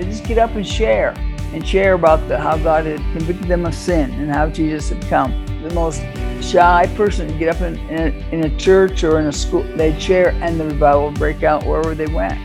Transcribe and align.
They 0.00 0.06
just 0.06 0.24
get 0.24 0.38
up 0.38 0.54
and 0.54 0.66
share 0.66 1.10
and 1.52 1.66
share 1.68 1.92
about 1.92 2.26
the, 2.26 2.38
how 2.38 2.56
God 2.56 2.86
had 2.86 3.00
convicted 3.12 3.48
them 3.48 3.66
of 3.66 3.74
sin 3.74 4.10
and 4.12 4.30
how 4.30 4.48
Jesus 4.48 4.88
had 4.88 5.02
come. 5.10 5.44
The 5.62 5.74
most 5.74 6.00
shy 6.42 6.90
person 6.96 7.28
to 7.28 7.34
get 7.34 7.54
up 7.54 7.60
in, 7.60 7.78
in, 7.90 7.98
a, 8.00 8.28
in 8.30 8.44
a 8.44 8.56
church 8.56 9.04
or 9.04 9.20
in 9.20 9.26
a 9.26 9.32
school, 9.32 9.62
they'd 9.76 10.00
share 10.00 10.30
and 10.40 10.58
the 10.58 10.64
revival 10.64 11.08
would 11.08 11.18
break 11.18 11.42
out 11.42 11.66
wherever 11.66 11.94
they 11.94 12.06
went. 12.06 12.40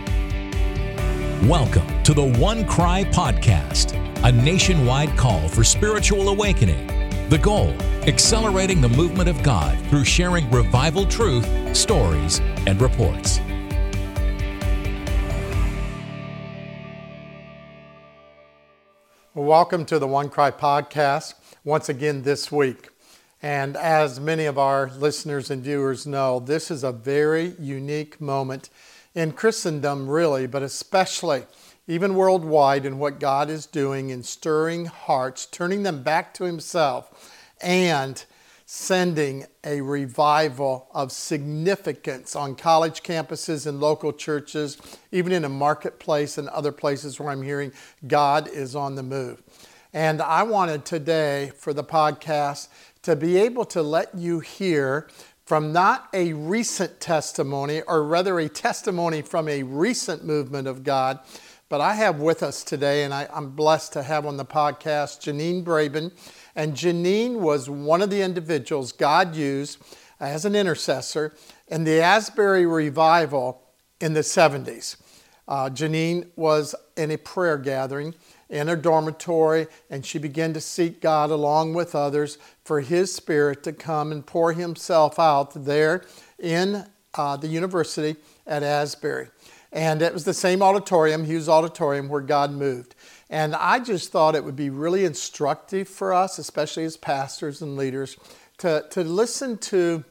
Welcome 1.47 1.87
to 2.03 2.13
the 2.13 2.23
OneCry 2.25 3.09
Podcast, 3.13 3.95
a 4.25 4.33
nationwide 4.33 5.15
call 5.15 5.47
for 5.47 5.63
spiritual 5.63 6.27
awakening. 6.27 6.87
The 7.29 7.37
goal 7.37 7.69
accelerating 8.05 8.81
the 8.81 8.89
movement 8.89 9.29
of 9.29 9.41
God 9.43 9.79
through 9.87 10.03
sharing 10.03 10.51
revival 10.51 11.05
truth, 11.05 11.47
stories, 11.73 12.41
and 12.67 12.81
reports. 12.81 13.39
Welcome 19.45 19.85
to 19.85 19.99
the 19.99 20.07
OneCry 20.07 20.53
podcast 20.53 21.35
once 21.63 21.87
again 21.87 22.23
this 22.23 22.51
week. 22.51 22.89
And 23.43 23.77
as 23.77 24.19
many 24.19 24.45
of 24.45 24.57
our 24.57 24.89
listeners 24.89 25.51
and 25.51 25.63
viewers 25.63 26.07
know, 26.07 26.39
this 26.39 26.71
is 26.71 26.83
a 26.83 26.91
very 26.91 27.53
unique 27.59 28.19
moment 28.19 28.71
in 29.13 29.33
Christendom, 29.33 30.09
really, 30.09 30.47
but 30.47 30.63
especially 30.63 31.43
even 31.87 32.15
worldwide 32.15 32.87
in 32.87 32.97
what 32.97 33.19
God 33.19 33.51
is 33.51 33.67
doing 33.67 34.09
in 34.09 34.23
stirring 34.23 34.85
hearts, 34.85 35.45
turning 35.45 35.83
them 35.83 36.01
back 36.01 36.33
to 36.33 36.45
Himself, 36.45 37.31
and 37.61 38.25
sending 38.65 39.45
a 39.63 39.79
revival 39.81 40.87
of 40.91 41.11
significance 41.11 42.35
on 42.35 42.55
college 42.55 43.03
campuses 43.03 43.67
and 43.67 43.79
local 43.79 44.11
churches, 44.11 44.77
even 45.11 45.31
in 45.31 45.45
a 45.45 45.49
marketplace 45.49 46.37
and 46.37 46.49
other 46.49 46.71
places 46.71 47.19
where 47.19 47.29
I'm 47.29 47.43
hearing 47.43 47.71
God 48.07 48.47
is 48.47 48.75
on 48.75 48.95
the 48.95 49.03
move. 49.03 49.43
And 49.93 50.21
I 50.21 50.43
wanted 50.43 50.83
today 50.83 51.51
for 51.57 51.73
the 51.73 51.83
podcast 51.83 52.67
to 53.03 53.15
be 53.15 53.37
able 53.37 53.65
to 53.65 53.83
let 53.83 54.15
you 54.15 54.39
hear 54.39 55.07
from 55.45 55.71
not 55.71 56.09
a 56.11 56.33
recent 56.33 56.99
testimony, 56.99 57.83
or 57.83 58.03
rather 58.03 58.39
a 58.39 58.49
testimony 58.49 59.21
from 59.21 59.47
a 59.47 59.61
recent 59.61 60.25
movement 60.25 60.67
of 60.67 60.83
God, 60.83 61.19
but 61.69 61.81
I 61.81 61.93
have 61.93 62.19
with 62.19 62.41
us 62.41 62.63
today, 62.63 63.03
and 63.03 63.13
I, 63.13 63.27
am 63.31 63.51
blessed 63.51 63.93
to 63.93 64.03
have 64.03 64.25
on 64.25 64.37
the 64.37 64.45
podcast 64.45 65.21
Jeannine 65.21 65.63
Brabon. 65.63 66.11
And 66.55 66.75
Jeannine 66.75 67.41
was 67.41 67.69
one 67.69 68.01
of 68.01 68.09
the 68.09 68.21
individuals 68.21 68.91
God 68.91 69.35
used 69.35 69.77
as 70.19 70.45
an 70.45 70.55
intercessor 70.55 71.33
in 71.67 71.83
the 71.83 72.01
Asbury 72.01 72.65
revival 72.65 73.61
in 73.99 74.13
the 74.13 74.21
70s. 74.21 74.95
Uh, 75.47 75.69
Jeannine 75.69 76.31
was 76.35 76.73
in 76.97 77.11
a 77.11 77.17
prayer 77.17 77.57
gathering 77.57 78.15
in 78.49 78.67
her 78.67 78.75
dormitory, 78.75 79.67
and 79.89 80.05
she 80.05 80.17
began 80.17 80.53
to 80.53 80.61
seek 80.61 81.01
God 81.01 81.29
along 81.29 81.73
with 81.73 81.95
others 81.95 82.37
for 82.63 82.81
His 82.81 83.13
Spirit 83.13 83.63
to 83.63 83.73
come 83.73 84.11
and 84.11 84.25
pour 84.25 84.53
Himself 84.53 85.19
out 85.19 85.65
there 85.65 86.03
in 86.39 86.85
uh, 87.15 87.37
the 87.37 87.47
university 87.47 88.15
at 88.47 88.63
Asbury. 88.63 89.29
And 89.71 90.01
it 90.01 90.13
was 90.13 90.23
the 90.23 90.33
same 90.33 90.61
auditorium, 90.61 91.25
Hughes 91.25 91.49
Auditorium, 91.49 92.07
where 92.07 92.21
God 92.21 92.51
moved. 92.51 92.95
And 93.29 93.55
I 93.55 93.79
just 93.79 94.11
thought 94.11 94.35
it 94.35 94.43
would 94.43 94.55
be 94.55 94.69
really 94.69 95.05
instructive 95.05 95.87
for 95.87 96.13
us, 96.13 96.37
especially 96.37 96.83
as 96.83 96.97
pastors 96.97 97.61
and 97.61 97.75
leaders, 97.75 98.17
to, 98.59 98.85
to 98.91 99.03
listen 99.03 99.57
to 99.57 100.03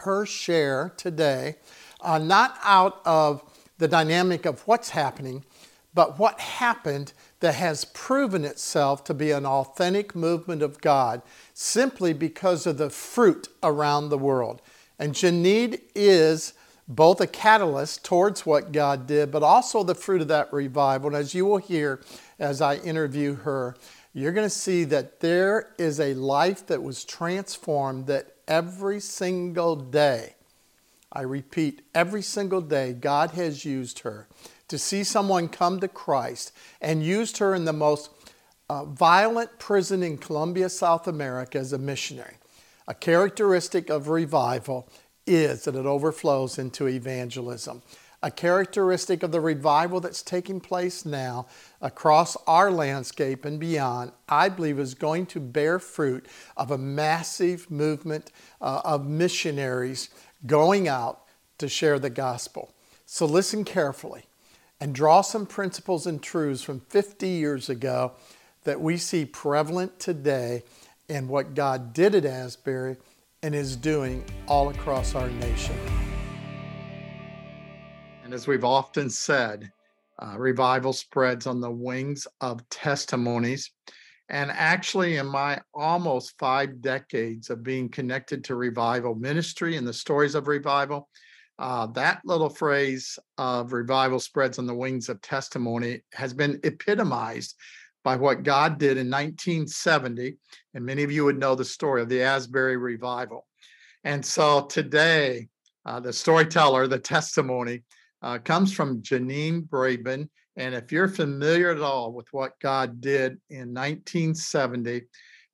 her 0.00 0.26
share 0.26 0.92
today, 0.96 1.56
uh, 2.00 2.18
not 2.18 2.58
out 2.62 3.00
of 3.04 3.42
the 3.78 3.88
dynamic 3.88 4.44
of 4.44 4.60
what's 4.66 4.90
happening, 4.90 5.44
but 5.94 6.18
what 6.18 6.40
happened 6.40 7.12
that 7.40 7.54
has 7.54 7.84
proven 7.86 8.44
itself 8.44 9.02
to 9.04 9.14
be 9.14 9.30
an 9.30 9.44
authentic 9.44 10.14
movement 10.14 10.62
of 10.62 10.80
God 10.80 11.22
simply 11.54 12.12
because 12.12 12.66
of 12.66 12.78
the 12.78 12.90
fruit 12.90 13.48
around 13.62 14.08
the 14.08 14.18
world. 14.18 14.62
And 14.98 15.14
Jeannine 15.14 15.78
is 15.94 16.54
both 16.88 17.20
a 17.20 17.26
catalyst 17.26 18.04
towards 18.04 18.44
what 18.44 18.72
God 18.72 19.06
did, 19.06 19.30
but 19.30 19.42
also 19.42 19.82
the 19.82 19.94
fruit 19.94 20.20
of 20.20 20.28
that 20.28 20.52
revival. 20.52 21.08
And 21.08 21.16
as 21.16 21.34
you 21.34 21.46
will 21.46 21.58
hear 21.58 22.00
as 22.38 22.60
I 22.60 22.76
interview 22.76 23.34
her, 23.36 23.76
you're 24.14 24.32
going 24.32 24.46
to 24.46 24.50
see 24.50 24.84
that 24.84 25.20
there 25.20 25.70
is 25.78 25.98
a 25.98 26.14
life 26.14 26.66
that 26.66 26.82
was 26.82 27.04
transformed 27.04 28.06
that 28.08 28.34
every 28.46 29.00
single 29.00 29.76
day, 29.76 30.34
I 31.12 31.22
repeat, 31.22 31.82
every 31.94 32.22
single 32.22 32.60
day, 32.60 32.92
God 32.92 33.30
has 33.32 33.64
used 33.64 34.00
her 34.00 34.28
to 34.68 34.78
see 34.78 35.04
someone 35.04 35.48
come 35.48 35.80
to 35.80 35.88
Christ 35.88 36.52
and 36.80 37.02
used 37.02 37.38
her 37.38 37.54
in 37.54 37.64
the 37.64 37.72
most 37.72 38.10
uh, 38.68 38.84
violent 38.84 39.58
prison 39.58 40.02
in 40.02 40.16
Colombia, 40.18 40.68
South 40.68 41.06
America 41.06 41.58
as 41.58 41.72
a 41.72 41.78
missionary. 41.78 42.36
A 42.88 42.94
characteristic 42.94 43.90
of 43.90 44.08
revival 44.08 44.88
is 45.26 45.64
that 45.64 45.76
it 45.76 45.86
overflows 45.86 46.58
into 46.58 46.88
evangelism. 46.88 47.82
A 48.24 48.30
characteristic 48.30 49.24
of 49.24 49.32
the 49.32 49.40
revival 49.40 49.98
that's 49.98 50.22
taking 50.22 50.60
place 50.60 51.04
now 51.04 51.46
across 51.80 52.36
our 52.46 52.70
landscape 52.70 53.44
and 53.44 53.58
beyond, 53.58 54.12
I 54.28 54.48
believe, 54.48 54.78
is 54.78 54.94
going 54.94 55.26
to 55.26 55.40
bear 55.40 55.80
fruit 55.80 56.26
of 56.56 56.70
a 56.70 56.78
massive 56.78 57.68
movement 57.68 58.30
uh, 58.60 58.80
of 58.84 59.08
missionaries 59.08 60.08
going 60.46 60.86
out 60.86 61.22
to 61.58 61.68
share 61.68 61.98
the 61.98 62.10
gospel. 62.10 62.72
So 63.06 63.26
listen 63.26 63.64
carefully 63.64 64.24
and 64.80 64.94
draw 64.94 65.20
some 65.20 65.46
principles 65.46 66.06
and 66.06 66.22
truths 66.22 66.62
from 66.62 66.80
50 66.80 67.28
years 67.28 67.68
ago 67.68 68.12
that 68.64 68.80
we 68.80 68.96
see 68.96 69.24
prevalent 69.24 69.98
today 69.98 70.62
in 71.08 71.28
what 71.28 71.54
God 71.54 71.92
did 71.92 72.14
at 72.14 72.24
Asbury 72.24 72.96
and 73.42 73.54
is 73.54 73.76
doing 73.76 74.24
all 74.46 74.68
across 74.68 75.14
our 75.14 75.28
nation. 75.28 75.76
And 78.24 78.32
as 78.32 78.46
we've 78.46 78.64
often 78.64 79.10
said, 79.10 79.70
uh, 80.20 80.36
revival 80.38 80.92
spreads 80.92 81.46
on 81.46 81.60
the 81.60 81.70
wings 81.70 82.26
of 82.40 82.66
testimonies. 82.68 83.72
And 84.28 84.50
actually, 84.52 85.16
in 85.16 85.26
my 85.26 85.60
almost 85.74 86.38
five 86.38 86.80
decades 86.80 87.50
of 87.50 87.64
being 87.64 87.88
connected 87.88 88.44
to 88.44 88.54
revival 88.54 89.16
ministry 89.16 89.76
and 89.76 89.86
the 89.86 89.92
stories 89.92 90.36
of 90.36 90.46
revival, 90.46 91.08
uh, 91.58 91.86
that 91.88 92.20
little 92.24 92.48
phrase 92.48 93.18
of 93.38 93.72
revival 93.72 94.20
spreads 94.20 94.58
on 94.58 94.66
the 94.66 94.74
wings 94.74 95.08
of 95.08 95.20
testimony 95.20 96.00
has 96.12 96.32
been 96.32 96.60
epitomized 96.62 97.56
by 98.04 98.16
what 98.16 98.42
God 98.42 98.78
did 98.78 98.96
in 98.96 99.10
1970. 99.10 100.36
And 100.74 100.84
many 100.84 101.02
of 101.02 101.12
you 101.12 101.24
would 101.24 101.38
know 101.38 101.54
the 101.54 101.64
story 101.64 102.02
of 102.02 102.08
the 102.08 102.22
Asbury 102.22 102.76
revival. 102.76 103.46
And 104.04 104.24
so 104.24 104.66
today, 104.66 105.48
uh, 105.86 106.00
the 106.00 106.12
storyteller, 106.12 106.86
the 106.86 106.98
testimony, 106.98 107.82
uh, 108.22 108.38
comes 108.38 108.72
from 108.72 109.02
Jeannine 109.02 109.62
Brabon. 109.62 110.28
And 110.56 110.74
if 110.74 110.92
you're 110.92 111.08
familiar 111.08 111.70
at 111.70 111.80
all 111.80 112.12
with 112.12 112.26
what 112.32 112.58
God 112.60 113.00
did 113.00 113.40
in 113.50 113.74
1970, 113.74 115.02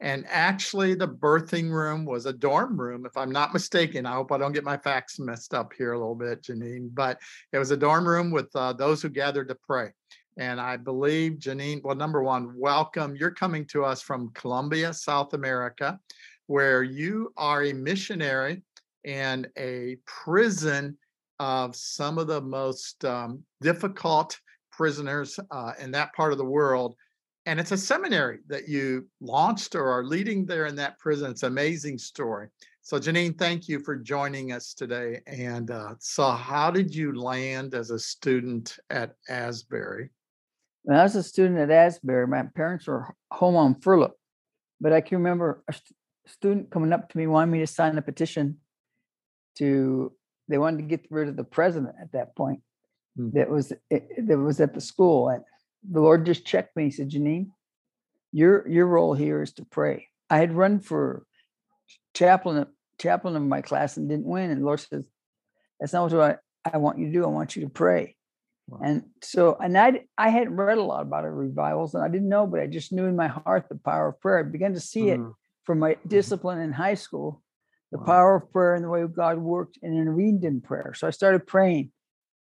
and 0.01 0.25
actually 0.29 0.95
the 0.95 1.09
birthing 1.09 1.71
room 1.71 2.05
was 2.05 2.27
a 2.27 2.33
dorm 2.33 2.81
room, 2.81 3.05
if 3.05 3.17
I'm 3.17 3.33
not 3.33 3.53
mistaken. 3.53 4.07
I 4.07 4.15
hope 4.15 4.31
I 4.31 4.39
don't 4.39 4.53
get 4.53 4.65
my 4.65 4.77
facts 4.77 5.19
messed 5.19 5.55
up 5.55 5.73
here 5.77 5.93
a 5.93 5.99
little 5.99 6.15
bit, 6.15 6.43
Jeannine, 6.43 6.91
but 6.93 7.19
it 7.53 7.59
was 7.59 7.73
a 7.73 7.77
dorm 7.77 8.07
room 8.07 8.31
with 8.31 8.49
uh, 8.55 8.73
those 8.73 9.03
who 9.03 9.09
gathered 9.09 9.49
to 9.49 9.57
pray. 9.67 9.91
And 10.39 10.61
I 10.61 10.77
believe, 10.77 11.41
Jeannine, 11.41 11.81
well, 11.83 11.97
number 11.97 12.23
one, 12.23 12.57
welcome. 12.57 13.17
You're 13.17 13.33
coming 13.33 13.67
to 13.67 13.85
us 13.85 14.01
from 14.01 14.31
Colombia, 14.35 14.95
South 14.95 15.35
America, 15.35 15.99
where 16.47 16.85
you 16.85 17.33
are 17.37 17.65
a 17.65 17.73
missionary 17.73 18.63
and 19.05 19.49
a 19.59 19.97
prison 20.07 20.97
of 21.41 21.75
some 21.75 22.19
of 22.19 22.29
the 22.29 22.41
most 22.41 23.05
um, 23.05 23.43
difficult 23.61 24.39
prisoners 24.71 25.41
uh, 25.51 25.73
in 25.81 25.91
that 25.91 26.15
part 26.15 26.31
of 26.31 26.39
the 26.39 26.45
world. 26.45 26.95
And 27.47 27.59
it's 27.59 27.73
a 27.73 27.79
seminary 27.79 28.39
that 28.47 28.69
you 28.69 29.09
launched 29.21 29.75
or 29.75 29.89
are 29.89 30.05
leading 30.05 30.47
there 30.47 30.67
in 30.67 30.77
that 30.77 31.01
prison. 31.01 31.33
It's 31.33 31.43
an 31.43 31.49
amazing 31.49 31.99
story. 31.99 32.47
So, 32.83 32.99
Jeannine, 32.99 33.35
thank 33.35 33.69
you 33.69 33.81
for 33.81 33.97
joining 33.97 34.53
us 34.53 34.73
today. 34.73 35.21
And 35.27 35.73
uh, 35.73 35.95
so, 35.99 36.31
how 36.31 36.71
did 36.71 36.95
you 36.95 37.19
land 37.19 37.75
as 37.75 37.91
a 37.91 37.99
student 37.99 38.79
at 38.91 39.17
Asbury? 39.29 40.11
When 40.89 40.97
I 40.97 41.03
was 41.03 41.17
a 41.17 41.23
student 41.23 41.59
at 41.59 41.71
Asbury, 41.71 42.27
my 42.27 42.45
parents 42.57 42.87
were 42.87 43.15
home 43.31 43.57
on 43.57 43.79
furlough, 43.79 44.15
but 44.81 44.91
I 44.91 45.03
can 45.03 45.19
remember 45.19 45.63
a 45.69 45.75
st- 45.75 45.95
student 46.27 46.71
coming 46.71 46.95
up 46.95 47.11
to 47.11 47.19
me 47.19 47.27
wanting 47.27 47.53
me 47.53 47.59
to 47.59 47.67
sign 47.67 47.99
a 47.99 48.03
petition 48.03 48.57
to. 49.59 50.15
They 50.49 50.57
wanted 50.57 50.79
to 50.79 50.85
get 50.85 51.07
rid 51.11 51.29
of 51.29 51.37
the 51.37 51.45
president 51.45 51.95
at 52.01 52.13
that 52.13 52.35
point. 52.35 52.63
Mm. 53.21 53.35
That 53.35 53.51
was 53.51 53.71
it, 53.91 54.29
that 54.29 54.39
was 54.39 54.63
at 54.63 54.73
the 54.73 54.81
school, 54.81 55.29
and 55.29 55.45
the 55.93 56.01
Lord 56.01 56.25
just 56.25 56.47
checked 56.47 56.75
me. 56.75 56.85
He 56.85 56.91
said, 56.91 57.11
"Jeannine, 57.11 57.53
your 58.33 58.67
your 58.67 58.87
role 58.87 59.13
here 59.13 59.43
is 59.43 59.53
to 59.55 59.67
pray." 59.67 60.09
I 60.31 60.39
had 60.39 60.55
run 60.55 60.81
for 60.81 61.27
chaplain 62.15 62.65
chaplain 62.99 63.37
of 63.37 63.43
my 63.43 63.61
class 63.61 63.99
and 63.99 64.09
didn't 64.09 64.25
win, 64.25 64.51
and 64.51 64.63
the 64.63 64.65
Lord 64.65 64.81
says, 64.81 65.07
"That's 65.79 65.93
not 65.93 66.11
what 66.11 66.41
I, 66.65 66.71
I 66.73 66.79
want 66.79 66.99
you 66.99 67.09
to 67.09 67.13
do. 67.13 67.25
I 67.25 67.29
want 67.29 67.57
you 67.57 67.65
to 67.65 67.69
pray." 67.69 68.17
Wow. 68.69 68.81
And 68.85 69.03
so, 69.23 69.57
and 69.59 69.77
I 69.79 70.05
I 70.19 70.29
hadn't 70.29 70.55
read 70.57 70.77
a 70.79 70.83
lot 70.83 71.03
about 71.03 71.25
it, 71.25 71.29
revivals, 71.29 71.95
and 71.95 72.05
I 72.05 72.09
didn't 72.09 72.29
know, 72.29 72.47
but 72.47 72.61
I 72.61 72.67
just 72.67 72.93
knew 72.93 73.07
in 73.07 73.17
my 73.17 73.29
heart 73.29 73.67
the 73.69 73.77
power 73.77 74.09
of 74.09 74.21
prayer. 74.21 74.41
I 74.41 74.43
began 74.43 74.75
to 74.75 74.81
see 74.81 75.09
it 75.09 75.19
Mm, 75.19 75.35
from 75.65 75.79
my 75.79 75.97
discipline 76.07 76.61
in 76.61 76.73
high 76.73 76.95
school, 76.95 77.43
the 77.93 77.99
Wow. 77.99 78.05
power 78.05 78.37
of 78.37 78.53
prayer 78.53 78.75
and 78.75 78.85
the 78.85 78.91
way 78.91 79.07
God 79.07 79.39
worked 79.39 79.79
and 79.83 79.95
intervened 79.95 80.45
in 80.45 80.61
prayer. 80.61 80.93
So 80.95 81.07
I 81.07 81.11
started 81.11 81.47
praying, 81.47 81.93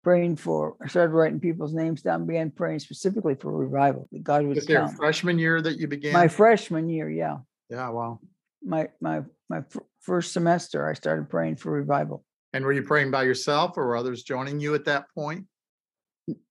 praying 0.03 0.37
for, 0.37 0.75
I 0.83 0.87
started 0.87 1.13
writing 1.13 1.39
people's 1.39 1.73
names 1.75 2.01
down, 2.01 2.25
began 2.25 2.49
praying 2.49 2.79
specifically 2.79 3.35
for 3.35 3.51
revival, 3.55 4.07
that 4.11 4.23
God 4.23 4.43
would 4.45 4.55
Was 4.55 4.65
there 4.65 4.87
freshman 4.87 5.37
year 5.37 5.61
that 5.61 5.77
you 5.77 5.87
began? 5.87 6.13
My 6.13 6.27
freshman 6.27 6.89
year, 6.89 7.09
yeah, 7.11 7.37
Yeah, 7.69 7.89
wow. 7.89 8.19
my, 8.63 8.89
my, 8.99 9.21
my 9.49 9.61
fir- 9.69 9.85
first 10.01 10.33
semester, 10.33 10.89
I 10.89 10.93
started 10.93 11.29
praying 11.29 11.57
for 11.57 11.71
revival. 11.71 12.25
And 12.53 12.65
were 12.65 12.73
you 12.73 12.81
praying 12.81 13.11
by 13.11 13.23
yourself 13.23 13.77
or 13.77 13.85
were 13.85 13.97
others 13.97 14.23
joining 14.23 14.59
you 14.59 14.73
at 14.73 14.85
that 14.85 15.05
point? 15.13 15.45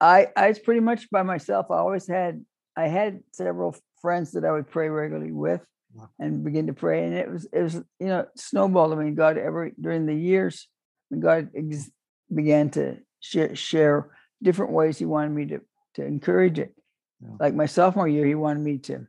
I 0.01 0.29
I 0.37 0.49
was 0.49 0.59
pretty 0.59 0.81
much 0.81 1.11
by 1.11 1.23
myself. 1.23 1.67
I 1.71 1.77
always 1.79 2.07
had 2.09 2.45
I 2.77 2.89
had 2.89 3.21
several 3.33 3.77
friends 4.03 4.33
that 4.33 4.45
I 4.45 4.53
would 4.53 4.69
pray 4.71 4.89
regularly 4.89 5.33
with 5.33 5.67
Wow. 5.95 6.11
and 6.19 6.45
begin 6.45 6.67
to 6.67 6.75
pray. 6.75 7.05
And 7.07 7.15
it 7.15 7.31
was 7.31 7.47
it 7.53 7.63
was 7.63 7.75
you 7.75 8.07
know 8.07 8.27
snowballed. 8.37 8.93
I 8.93 8.97
mean, 8.97 9.15
God 9.15 9.39
every 9.39 9.73
during 9.81 10.07
the 10.07 10.15
years 10.15 10.69
when 11.09 11.21
God 11.21 11.51
ex- 11.55 11.91
began 12.35 12.71
to 12.71 12.99
share, 13.21 13.55
share 13.55 14.11
different 14.43 14.73
ways 14.73 14.99
He 14.99 15.05
wanted 15.07 15.31
me 15.31 15.47
to 15.47 15.61
to 15.95 16.05
encourage 16.05 16.59
it. 16.59 16.75
Yeah. 17.23 17.37
Like 17.41 17.55
my 17.55 17.67
sophomore 17.67 18.09
year, 18.09 18.27
He 18.27 18.35
wanted 18.35 18.63
me 18.63 18.79
to 18.79 19.07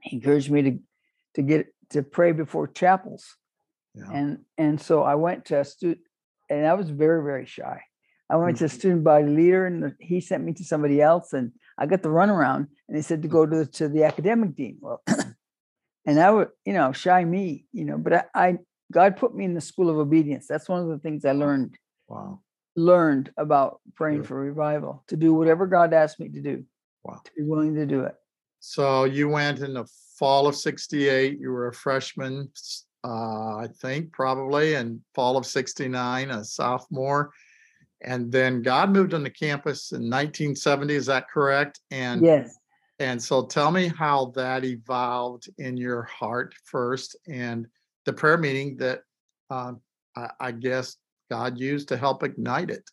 he 0.00 0.16
encouraged 0.16 0.50
me 0.50 0.62
to 0.62 0.78
to 1.36 1.42
get 1.42 1.66
to 1.90 2.02
pray 2.02 2.32
before 2.32 2.66
chapels 2.68 3.36
Yeah. 3.94 4.10
and 4.12 4.38
and 4.58 4.80
so 4.80 5.02
I 5.02 5.14
went 5.16 5.46
to 5.46 5.60
a 5.60 5.64
student, 5.64 6.00
and 6.50 6.66
I 6.66 6.74
was 6.74 6.90
very 6.90 7.22
very 7.22 7.46
shy. 7.46 7.80
I 8.34 8.36
went 8.36 8.56
to 8.56 8.64
a 8.64 8.68
student 8.68 9.04
body 9.04 9.26
leader, 9.26 9.64
and 9.64 9.94
he 10.00 10.20
sent 10.20 10.42
me 10.42 10.52
to 10.54 10.64
somebody 10.64 11.00
else, 11.00 11.32
and 11.32 11.52
I 11.78 11.86
got 11.86 12.02
the 12.02 12.08
runaround, 12.08 12.66
and 12.88 12.96
they 12.96 13.00
said 13.02 13.22
to 13.22 13.28
go 13.28 13.46
to 13.46 13.58
the, 13.58 13.66
to 13.66 13.88
the 13.88 14.02
academic 14.02 14.56
dean. 14.56 14.78
Well, 14.80 15.04
and 16.06 16.18
I 16.18 16.32
would, 16.32 16.48
you 16.64 16.72
know, 16.72 16.90
shy 16.90 17.24
me, 17.24 17.66
you 17.72 17.84
know, 17.84 17.96
but 17.96 18.12
I, 18.12 18.24
I 18.34 18.58
God 18.92 19.16
put 19.16 19.36
me 19.36 19.44
in 19.44 19.54
the 19.54 19.60
school 19.60 19.88
of 19.88 19.98
obedience. 19.98 20.48
That's 20.48 20.68
one 20.68 20.80
of 20.80 20.88
the 20.88 20.98
things 20.98 21.24
I 21.24 21.30
learned 21.30 21.78
Wow. 22.08 22.40
learned 22.74 23.30
about 23.36 23.80
praying 23.94 24.18
Good. 24.18 24.26
for 24.26 24.40
revival 24.40 25.04
to 25.06 25.16
do 25.16 25.32
whatever 25.32 25.68
God 25.68 25.94
asked 25.94 26.18
me 26.18 26.28
to 26.30 26.40
do. 26.40 26.64
Wow. 27.04 27.20
To 27.24 27.30
be 27.36 27.42
willing 27.44 27.76
to 27.76 27.86
do 27.86 28.00
it. 28.02 28.16
So 28.58 29.04
you 29.04 29.28
went 29.28 29.60
in 29.60 29.74
the 29.74 29.86
fall 30.18 30.48
of 30.48 30.56
68. 30.56 31.38
You 31.38 31.50
were 31.52 31.68
a 31.68 31.72
freshman, 31.72 32.50
uh, 33.04 33.56
I 33.58 33.68
think, 33.80 34.12
probably, 34.12 34.74
and 34.74 35.00
fall 35.14 35.36
of 35.36 35.46
69, 35.46 36.30
a 36.30 36.44
sophomore. 36.44 37.30
And 38.00 38.30
then 38.30 38.62
God 38.62 38.90
moved 38.90 39.14
on 39.14 39.22
the 39.22 39.30
campus 39.30 39.92
in 39.92 40.02
1970. 40.02 40.94
Is 40.94 41.06
that 41.06 41.28
correct? 41.30 41.80
And 41.90 42.22
Yes. 42.24 42.56
And 43.00 43.20
so 43.20 43.44
tell 43.44 43.72
me 43.72 43.88
how 43.88 44.26
that 44.36 44.64
evolved 44.64 45.48
in 45.58 45.76
your 45.76 46.02
heart 46.04 46.54
first 46.64 47.16
and 47.26 47.66
the 48.04 48.12
prayer 48.12 48.38
meeting 48.38 48.76
that 48.76 49.00
um, 49.50 49.80
I, 50.16 50.30
I 50.38 50.52
guess 50.52 50.96
God 51.28 51.58
used 51.58 51.88
to 51.88 51.96
help 51.96 52.22
ignite 52.22 52.70
it. 52.70 52.88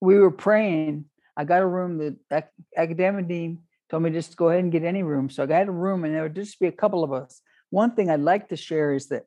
we 0.00 0.18
were 0.18 0.32
praying. 0.32 1.04
I 1.36 1.44
got 1.44 1.62
a 1.62 1.66
room. 1.66 1.96
The 1.98 2.16
ac- 2.32 2.46
academic 2.76 3.28
dean 3.28 3.60
told 3.88 4.02
me 4.02 4.10
just 4.10 4.32
to 4.32 4.36
go 4.36 4.48
ahead 4.48 4.64
and 4.64 4.72
get 4.72 4.82
any 4.82 5.04
room. 5.04 5.30
So 5.30 5.44
I 5.44 5.46
got 5.46 5.68
a 5.68 5.72
room, 5.72 6.04
and 6.04 6.12
there 6.14 6.24
would 6.24 6.34
just 6.34 6.58
be 6.58 6.66
a 6.66 6.72
couple 6.72 7.04
of 7.04 7.12
us. 7.12 7.40
One 7.70 7.94
thing 7.94 8.10
I'd 8.10 8.20
like 8.20 8.48
to 8.48 8.56
share 8.56 8.94
is 8.94 9.06
that 9.08 9.26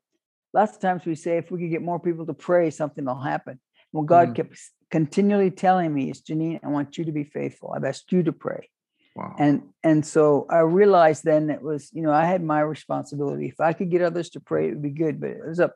lots 0.53 0.75
of 0.75 0.81
times 0.81 1.05
we 1.05 1.15
say 1.15 1.37
if 1.37 1.49
we 1.49 1.59
could 1.59 1.71
get 1.71 1.81
more 1.81 1.99
people 1.99 2.25
to 2.25 2.33
pray, 2.33 2.71
something 2.71 3.05
will 3.05 3.21
happen. 3.21 3.59
Well, 3.93 4.03
God 4.03 4.29
Mm. 4.29 4.35
kept 4.35 4.57
continually 4.91 5.51
telling 5.51 5.93
me, 5.93 6.09
"Is 6.11 6.21
Jeannine, 6.21 6.59
I 6.63 6.67
want 6.69 6.97
you 6.97 7.05
to 7.05 7.11
be 7.11 7.23
faithful. 7.23 7.73
I've 7.75 7.85
asked 7.85 8.11
you 8.11 8.23
to 8.23 8.33
pray." 8.33 8.69
Wow. 9.15 9.35
And 9.37 9.63
and 9.83 10.05
so 10.05 10.45
I 10.49 10.59
realized 10.59 11.23
then 11.23 11.49
it 11.49 11.61
was, 11.61 11.89
you 11.93 12.01
know, 12.03 12.11
I 12.11 12.25
had 12.25 12.43
my 12.43 12.61
responsibility. 12.61 13.47
If 13.47 13.59
I 13.59 13.73
could 13.73 13.91
get 13.91 14.01
others 14.01 14.29
to 14.31 14.39
pray, 14.39 14.67
it 14.67 14.71
would 14.71 14.83
be 14.83 14.91
good. 14.91 15.19
But 15.19 15.31
it 15.31 15.45
was 15.45 15.59
up, 15.59 15.75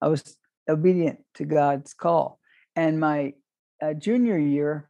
I 0.00 0.08
was 0.08 0.36
obedient 0.68 1.20
to 1.34 1.44
God's 1.44 1.94
call. 1.94 2.38
And 2.76 3.00
my 3.00 3.34
uh, 3.82 3.94
junior 3.94 4.38
year, 4.38 4.88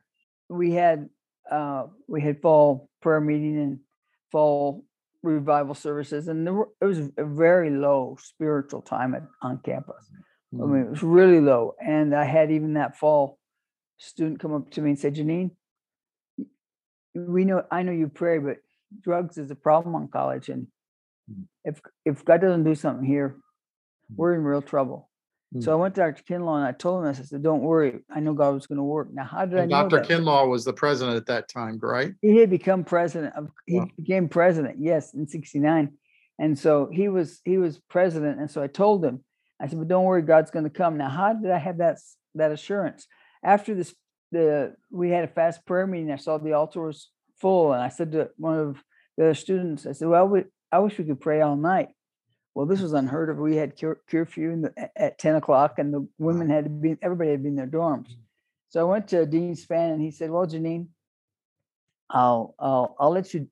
we 0.49 0.73
had 0.73 1.09
uh, 1.51 1.87
we 2.09 2.21
had 2.23 2.41
fall 2.43 2.89
prayer 3.01 3.21
meeting 3.21 3.59
and 3.59 3.81
fall 4.31 4.85
revival 5.23 5.75
services, 5.75 6.29
and 6.29 6.47
there 6.47 6.55
were, 6.55 6.69
it 6.81 6.87
was 6.87 6.99
a 7.17 7.25
very 7.25 7.71
low 7.71 8.17
spiritual 8.21 8.83
time 8.83 9.15
at, 9.15 9.23
on 9.43 9.59
campus. 9.65 10.11
I 10.61 10.65
Mm, 10.65 10.67
mean, 10.67 10.83
it 10.83 10.91
was 10.91 11.03
really 11.03 11.41
low. 11.41 11.75
And 11.81 12.15
I 12.15 12.25
had 12.25 12.51
even 12.51 12.75
that 12.75 12.97
fall 12.97 13.39
student 14.02 14.40
come 14.40 14.52
up 14.54 14.70
to 14.72 14.81
me 14.82 14.90
and 14.90 14.99
say, 14.99 15.10
Jeannine, 15.10 15.52
we 17.14 17.44
know, 17.44 17.62
I 17.70 17.82
know 17.82 17.93
you 17.93 18.08
pray, 18.08 18.38
but 18.38 18.56
drugs 19.00 19.38
is 19.38 19.50
a 19.50 19.54
problem 19.54 19.94
on 19.94 20.08
college. 20.08 20.49
And 20.49 20.66
Mm. 21.31 21.44
if, 21.64 21.81
if 22.04 22.25
God 22.25 22.40
doesn't 22.40 22.64
do 22.64 22.75
something 22.75 23.06
here, 23.06 23.37
Mm. 24.10 24.16
we're 24.16 24.34
in 24.34 24.43
real 24.44 24.62
trouble. 24.62 25.08
So 25.60 25.70
I 25.70 25.75
went 25.75 25.94
to 25.96 26.00
Dr. 26.00 26.22
Kinlaw 26.22 26.56
and 26.56 26.64
I 26.64 26.72
told 26.72 27.02
him. 27.04 27.10
I 27.10 27.12
said, 27.12 27.43
don't 27.43 27.60
worry. 27.60 28.00
I 28.08 28.20
know 28.20 28.32
God 28.32 28.54
was 28.54 28.66
going 28.66 28.78
to 28.78 28.82
work. 28.82 29.08
Now, 29.12 29.25
how 29.25 29.44
did 29.44 29.58
I 29.58 29.62
And 29.62 29.70
know 29.70 29.87
Dr. 29.87 30.00
Kinlaw 30.00 30.49
was 30.49 30.64
the 30.64 30.72
president 30.72 31.19
at 31.19 31.26
that 31.26 31.49
time, 31.50 31.78
right? 31.82 32.14
he 32.22 32.38
had 32.38 32.49
become 32.49 32.84
president 32.84 33.34
of 33.37 33.50
he 33.66 33.81
Wow. 33.81 33.88
became 33.99 34.28
president 34.31 34.76
yes 34.81 35.12
in 35.12 35.26
69 35.26 35.93
and 36.38 36.58
so 36.58 36.88
he 36.90 37.08
was 37.08 37.40
he 37.44 37.58
was 37.58 37.78
president 37.90 38.40
and 38.40 38.50
so 38.50 38.62
i 38.62 38.66
told 38.66 39.04
him 39.04 39.22
i 39.60 39.66
said 39.66 39.78
but 39.78 39.88
don't 39.88 40.04
worry 40.04 40.22
god's 40.22 40.50
going 40.50 40.64
to 40.64 40.70
come 40.70 40.96
now 40.96 41.08
how 41.10 41.32
did 41.34 41.50
i 41.50 41.58
have 41.58 41.78
that 41.78 41.99
that 42.34 42.52
assurance 42.52 43.06
after 43.43 43.75
this 43.75 43.94
the 44.31 44.75
we 44.91 45.11
had 45.11 45.25
a 45.25 45.29
fast 45.29 45.65
prayer 45.67 45.87
meeting 45.87 46.11
i 46.11 46.17
saw 46.17 46.39
the 46.39 46.53
altar 46.53 46.81
was 46.81 47.11
full 47.41 47.73
and 47.73 47.83
i 47.83 47.89
said 47.89 48.12
to 48.12 48.31
one 48.37 48.59
of 48.59 48.83
the 49.17 49.25
other 49.25 49.35
students 49.35 49.87
i 49.87 49.93
said 49.93 50.09
well 50.09 50.27
we, 50.27 50.44
i 50.71 50.79
wish 50.79 50.99
we 50.99 51.05
could 51.05 51.21
pray 51.21 51.41
all 51.41 51.56
night 51.56 51.89
well 52.55 52.67
this 52.67 52.81
was 52.81 52.93
unheard 52.93 53.29
of 53.29 53.37
we 53.39 53.56
had 53.56 53.79
cur- 53.79 54.00
curfew 54.09 54.50
in 54.50 54.62
the, 54.62 54.91
at 54.97 55.19
10 55.19 55.37
o'clock 55.37 55.79
and 55.79 55.93
the 55.93 56.06
women 56.19 56.49
had 56.49 56.65
to 56.65 56.71
be 56.71 56.97
everybody 57.03 57.31
had 57.31 57.43
been 57.43 57.53
in 57.53 57.56
their 57.56 57.67
dorms 57.67 58.09
mm. 58.09 58.17
so 58.69 58.81
i 58.81 58.91
went 58.91 59.09
to 59.09 59.27
dean 59.27 59.55
span 59.55 59.91
and 59.91 60.00
he 60.00 60.11
said 60.11 60.31
well 60.31 60.47
jeannine 60.47 60.88
I'll 62.12 62.55
I'll 62.59 62.95
I'll 63.00 63.11
let 63.11 63.35
you. 63.35 63.49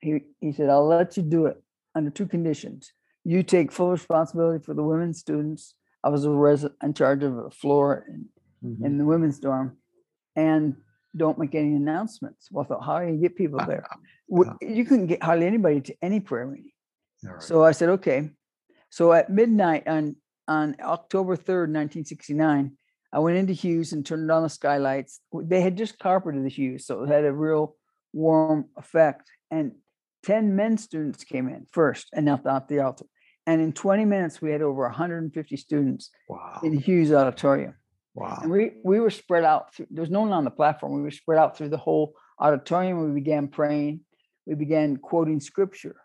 He 0.00 0.20
he 0.40 0.52
said 0.52 0.68
I'll 0.68 0.86
let 0.86 1.16
you 1.16 1.22
do 1.22 1.46
it 1.46 1.62
under 1.94 2.10
two 2.10 2.26
conditions. 2.26 2.92
You 3.24 3.42
take 3.42 3.72
full 3.72 3.90
responsibility 3.90 4.62
for 4.62 4.74
the 4.74 4.82
women 4.82 5.14
students. 5.14 5.74
I 6.02 6.10
was 6.10 6.24
a 6.24 6.30
resident 6.30 6.78
in 6.82 6.92
charge 6.92 7.22
of 7.22 7.38
a 7.38 7.50
floor 7.50 8.04
in, 8.08 8.26
Mhm. 8.64 8.84
in 8.84 8.98
the 8.98 9.04
women's 9.04 9.38
dorm, 9.38 9.76
and 10.36 10.76
don't 11.16 11.38
make 11.38 11.54
any 11.54 11.74
announcements. 11.74 12.50
Well, 12.50 12.64
I 12.64 12.68
thought, 12.68 12.84
how 12.84 12.98
do 13.00 13.12
you 13.12 13.20
get 13.20 13.36
people 13.36 13.58
there? 13.68 13.86
W- 14.28 14.56
You 14.60 14.84
couldn't 14.84 15.06
get 15.06 15.22
hardly 15.22 15.46
anybody 15.46 15.80
to 15.82 15.94
any 16.02 16.20
prayer 16.20 16.46
meeting. 16.46 16.72
Right. 17.22 17.42
So 17.42 17.62
I 17.64 17.72
said, 17.72 17.88
okay. 17.90 18.30
So 18.90 19.12
at 19.12 19.30
midnight 19.30 19.86
on 19.88 20.16
on 20.46 20.76
October 20.80 21.36
3rd, 21.36 21.70
1969, 21.72 22.76
I 23.12 23.18
went 23.18 23.38
into 23.38 23.54
Hughes 23.54 23.92
and 23.94 24.04
turned 24.04 24.30
on 24.30 24.42
the 24.42 24.48
skylights. 24.50 25.20
They 25.32 25.62
had 25.62 25.76
just 25.78 25.98
carpeted 25.98 26.44
the 26.44 26.50
Hughes, 26.50 26.86
so 26.86 27.02
it 27.02 27.08
had 27.08 27.24
a 27.24 27.32
real 27.32 27.76
warm 28.12 28.66
effect. 28.76 29.30
And 29.50 29.72
10 30.24 30.54
men 30.54 30.76
students 30.76 31.24
came 31.24 31.48
in 31.48 31.66
first 31.72 32.08
and 32.12 32.26
knelt 32.26 32.46
out 32.46 32.68
the 32.68 32.80
altar. 32.80 33.06
And 33.46 33.60
in 33.62 33.72
20 33.72 34.04
minutes, 34.04 34.42
we 34.42 34.50
had 34.50 34.60
over 34.62 34.82
150 34.82 35.56
students 35.56 36.10
Wow. 36.28 36.60
in 36.62 36.72
Hughes 36.74 37.10
Auditorium. 37.12 37.74
Wow. 38.14 38.38
And 38.42 38.50
we 38.50 38.72
we 38.84 39.00
were 39.00 39.10
spread 39.10 39.44
out. 39.44 39.74
Through, 39.74 39.86
there 39.90 40.02
was 40.02 40.10
no 40.10 40.20
one 40.20 40.32
on 40.32 40.44
the 40.44 40.50
platform. 40.50 40.94
We 40.94 41.02
were 41.02 41.10
spread 41.10 41.38
out 41.38 41.56
through 41.56 41.70
the 41.70 41.76
whole 41.76 42.14
auditorium. 42.38 43.04
We 43.08 43.20
began 43.20 43.48
praying. 43.48 44.00
We 44.46 44.54
began 44.54 44.98
quoting 44.98 45.40
scripture, 45.40 45.96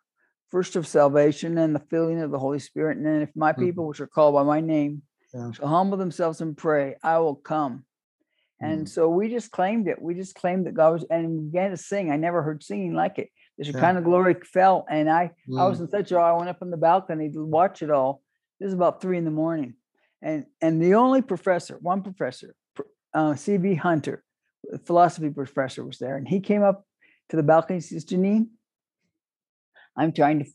first 0.50 0.76
of 0.76 0.88
salvation 0.88 1.58
and 1.58 1.76
the 1.76 1.84
filling 1.92 2.22
of 2.22 2.32
the 2.32 2.40
Holy 2.40 2.60
Spirit. 2.60 2.98
And 2.98 3.06
then, 3.06 3.22
if 3.22 3.30
my 3.36 3.52
people, 3.54 3.88
which 3.88 4.00
are 4.00 4.08
called 4.08 4.34
by 4.34 4.44
my 4.44 4.62
name, 4.62 5.04
Yeah. 5.34 5.52
shall 5.52 5.68
humble 5.68 5.98
themselves 5.98 6.42
and 6.42 6.58
pray, 6.58 6.96
I 7.04 7.20
will 7.20 7.36
come. 7.36 7.86
And 8.62 8.86
Mm. 8.86 8.90
so 8.90 9.10
we 9.10 9.30
just 9.30 9.52
claimed 9.52 9.88
it. 9.88 10.02
We 10.02 10.16
just 10.16 10.36
claimed 10.36 10.66
that 10.66 10.74
God 10.74 10.94
was, 10.94 11.06
and 11.10 11.30
we 11.30 11.46
began 11.46 11.72
to 11.72 11.78
sing. 11.78 12.12
I 12.12 12.18
never 12.18 12.42
heard 12.42 12.64
singing 12.64 12.94
like 12.94 13.20
it. 13.20 13.30
There's 13.58 13.70
a 13.70 13.74
Yeah. 13.74 13.80
kind 13.82 13.98
of 13.98 14.04
glory 14.04 14.36
fell, 14.44 14.86
and 14.90 15.10
I 15.10 15.32
I 15.58 15.66
was 15.68 15.80
Mm. 15.80 15.84
in 15.84 15.90
such 15.90 16.12
awe. 16.12 16.34
I 16.34 16.38
went 16.38 16.50
up 16.50 16.62
on 16.62 16.72
the 16.72 16.78
balcony 16.78 17.30
to 17.32 17.46
watch 17.46 17.82
it 17.82 17.92
all. 17.92 18.22
This 18.60 18.68
is 18.68 18.74
about 18.74 19.02
three 19.02 19.18
in 19.18 19.26
the 19.26 19.32
morning, 19.32 19.76
and 20.22 20.46
and 20.62 20.82
the 20.82 20.96
only 20.96 21.22
professor, 21.22 21.78
one 21.82 22.02
professor, 22.02 22.56
uh, 23.14 23.36
C.B. 23.36 23.76
Hunter, 23.76 24.24
philosophy 24.86 25.30
professor, 25.30 25.84
was 25.86 25.98
there, 26.00 26.18
and 26.18 26.28
he 26.28 26.40
came 26.40 26.64
up 26.64 26.86
to 27.30 27.38
the 27.38 27.44
balcony. 27.44 27.76
and 27.78 27.84
says, 27.84 28.04
"Jeannine, 28.06 28.50
I'm 29.96 30.12
trying 30.12 30.40
to 30.40 30.46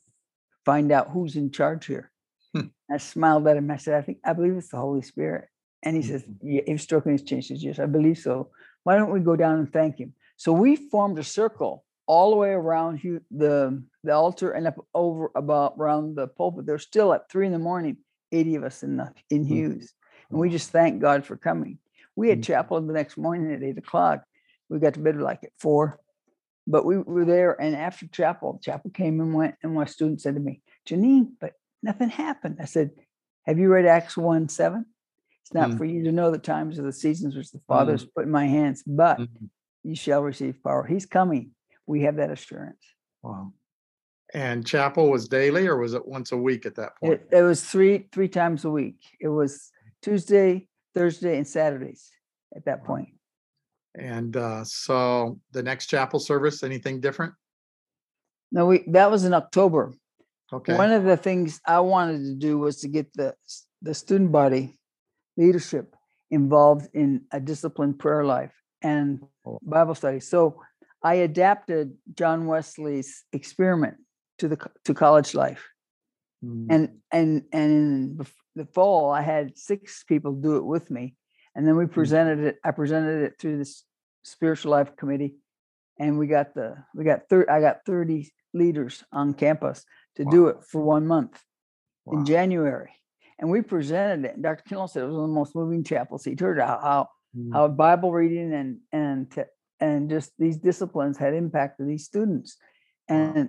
find 0.64 0.92
out 0.92 1.11
who's 1.11 1.37
in 1.37 1.50
charge 1.50 1.87
here." 1.87 2.11
Hmm. 2.54 2.68
I 2.90 2.99
smiled 2.99 3.47
at 3.49 3.56
him. 3.56 3.71
I 3.71 3.76
said, 3.76 3.94
"I 3.94 4.02
think 4.02 4.18
I 4.25 4.33
believe 4.33 4.56
it's 4.56 4.71
the 4.71 4.76
Holy 4.76 5.02
Spirit." 5.02 5.49
And 5.83 5.97
he 5.97 6.02
says, 6.02 6.25
Mhm. 6.25 6.38
"Yeah." 6.42 6.73
Was 6.73 6.83
stroking 6.83 7.12
his 7.12 7.23
chin. 7.23 7.38
He 7.38 7.42
says, 7.42 7.64
"Yes, 7.64 7.78
I 7.78 7.87
believe 7.87 8.18
so. 8.18 8.50
Why 8.85 8.97
don't 8.97 9.12
we 9.12 9.21
go 9.21 9.37
down 9.37 9.59
and 9.59 9.73
thank 9.73 9.99
him?" 9.99 10.14
So 10.37 10.52
we 10.52 10.76
formed 10.76 11.18
a 11.18 11.25
circle 11.25 11.85
all 12.06 12.30
the 12.30 12.37
way 12.37 12.50
around 12.50 13.00
the 13.30 13.83
the 14.02 14.12
altar 14.12 14.50
and 14.52 14.66
up 14.66 14.76
over 14.94 15.30
about 15.35 15.75
around 15.78 16.16
the 16.16 16.28
pulpit. 16.28 16.66
They're 16.66 16.78
still 16.78 17.14
at 17.14 17.30
three 17.30 17.47
in 17.47 17.52
the 17.52 17.59
morning, 17.59 17.97
80 18.34 18.56
of 18.56 18.64
us 18.64 18.82
in 18.82 18.96
the 18.96 19.12
in 19.30 19.44
Mm. 19.44 19.48
Hughes. 19.48 19.94
And 20.30 20.38
we 20.40 20.50
just 20.50 20.70
thank 20.70 21.00
God 21.00 21.24
for 21.24 21.36
coming. 21.36 21.78
We 22.16 22.28
had 22.28 22.40
Mm. 22.40 22.44
chapel 22.44 22.80
the 22.80 22.92
next 22.92 23.16
morning 23.16 23.52
at 23.52 23.62
eight 23.62 23.78
o'clock. 23.78 24.24
We 24.68 24.78
got 24.78 24.94
to 24.94 25.00
bed 25.00 25.16
like 25.20 25.44
at 25.44 25.52
four. 25.58 26.00
But 26.66 26.86
we 26.86 26.96
were 26.98 27.24
there 27.26 27.60
and 27.60 27.76
after 27.76 28.06
chapel, 28.08 28.58
chapel 28.62 28.90
came 28.90 29.20
and 29.20 29.34
went, 29.34 29.56
and 29.62 29.74
my 29.74 29.84
student 29.84 30.20
said 30.22 30.34
to 30.34 30.40
me, 30.40 30.62
Jeannine, 30.86 31.36
but 31.38 31.52
nothing 31.82 32.08
happened. 32.08 32.56
I 32.60 32.64
said, 32.64 32.90
Have 33.46 33.58
you 33.58 33.68
read 33.68 33.84
Acts 33.84 34.16
1 34.16 34.48
7? 34.48 34.86
It's 35.42 35.52
not 35.52 35.70
Mm. 35.72 35.76
for 35.76 35.84
you 35.84 36.04
to 36.04 36.12
know 36.12 36.30
the 36.30 36.38
times 36.38 36.78
or 36.78 36.82
the 36.82 36.92
seasons 36.92 37.36
which 37.36 37.52
the 37.52 37.60
Father 37.68 37.92
has 37.92 38.06
put 38.06 38.24
in 38.24 38.30
my 38.30 38.46
hands, 38.46 38.82
but 38.86 39.18
Mhm. 39.20 39.50
you 39.82 39.94
shall 39.94 40.22
receive 40.22 40.62
power. 40.62 40.84
He's 40.86 41.04
coming. 41.04 41.54
We 41.86 42.02
have 42.04 42.16
that 42.16 42.30
assurance. 42.30 42.82
Wow. 43.22 43.52
And 44.34 44.66
chapel 44.66 45.10
was 45.10 45.28
daily 45.28 45.68
or 45.68 45.78
was 45.78 45.94
it 45.94 46.06
once 46.06 46.32
a 46.32 46.36
week 46.36 46.66
at 46.66 46.74
that 46.74 46.96
point? 46.96 47.12
It, 47.12 47.28
it 47.30 47.42
was 47.42 47.64
three 47.64 48.08
three 48.12 48.28
times 48.28 48.64
a 48.64 48.70
week. 48.70 48.96
It 49.20 49.28
was 49.28 49.70
Tuesday, 50.02 50.68
Thursday, 50.92 51.36
and 51.36 51.46
Saturdays 51.46 52.10
at 52.56 52.64
that 52.64 52.84
point. 52.84 53.10
And 53.94 54.36
uh, 54.36 54.64
so 54.64 55.38
the 55.52 55.62
next 55.62 55.86
chapel 55.86 56.18
service, 56.18 56.64
anything 56.64 57.00
different? 57.00 57.32
No, 58.50 58.66
we 58.66 58.84
that 58.88 59.08
was 59.08 59.24
in 59.24 59.34
October. 59.34 59.94
Okay. 60.52 60.76
One 60.76 60.90
of 60.90 61.04
the 61.04 61.16
things 61.16 61.60
I 61.64 61.80
wanted 61.80 62.18
to 62.18 62.34
do 62.34 62.58
was 62.58 62.80
to 62.80 62.88
get 62.88 63.12
the 63.14 63.34
the 63.82 63.94
student 63.94 64.32
body 64.32 64.76
leadership 65.36 65.94
involved 66.30 66.88
in 66.92 67.22
a 67.30 67.38
disciplined 67.38 68.00
prayer 68.00 68.24
life 68.24 68.54
and 68.82 69.20
Oh. 69.46 69.58
Bible 69.62 69.94
study. 69.94 70.20
So 70.20 70.60
I 71.02 71.14
adapted 71.16 71.92
John 72.14 72.46
Wesley's 72.46 73.24
experiment 73.32 73.96
to 74.38 74.48
the 74.48 74.58
to 74.84 74.94
college 74.94 75.34
life. 75.34 75.64
Mm, 76.44 76.66
and 76.70 76.88
and 77.10 77.42
and 77.52 77.70
in 77.72 78.26
the, 78.54 78.66
fall 78.66 79.10
i 79.10 79.20
had 79.22 79.56
six 79.56 80.04
people 80.04 80.32
do 80.32 80.56
it 80.56 80.64
with 80.64 80.90
me 80.90 81.14
and 81.54 81.66
then 81.66 81.76
we 81.76 81.86
presented 81.86 82.40
it 82.40 82.56
i 82.64 82.70
presented 82.70 83.22
it 83.22 83.34
through 83.38 83.58
this 83.58 83.84
spiritual 84.22 84.70
life 84.72 84.96
committee 84.96 85.36
and 85.98 86.18
we 86.18 86.26
got 86.26 86.54
the 86.54 86.76
we 86.94 87.04
got 87.04 87.28
thir- 87.28 87.50
i 87.50 87.60
got 87.60 87.78
30 87.86 88.32
leaders 88.52 89.04
on 89.12 89.34
campus 89.34 89.84
to 90.16 90.24
do 90.24 90.48
it 90.48 90.56
for 90.68 90.80
one 90.80 91.06
month 91.06 91.40
wow. 92.04 92.18
in 92.18 92.24
january 92.24 92.92
and 93.38 93.50
we 93.50 93.62
presented 93.62 94.24
it 94.28 94.34
and 94.34 94.42
dr 94.42 94.62
Kinlaw 94.68 94.88
said 94.88 95.02
it 95.02 95.06
was 95.06 95.16
one 95.16 95.24
of 95.24 95.30
the 95.30 95.34
most 95.34 95.54
moving 95.56 95.82
chapels 95.84 96.24
he'd 96.24 96.40
heard 96.40 96.60
how 96.60 96.78
how, 96.82 97.08
Mm, 97.36 97.52
how 97.52 97.66
bible 97.66 98.12
reading 98.12 98.52
and 98.54 98.78
and 98.92 99.46
and 99.80 100.08
just 100.08 100.30
these 100.38 100.56
disciplines 100.56 101.18
had 101.18 101.34
impacted 101.34 101.88
these 101.88 102.04
students 102.04 102.56
Wow. 103.08 103.48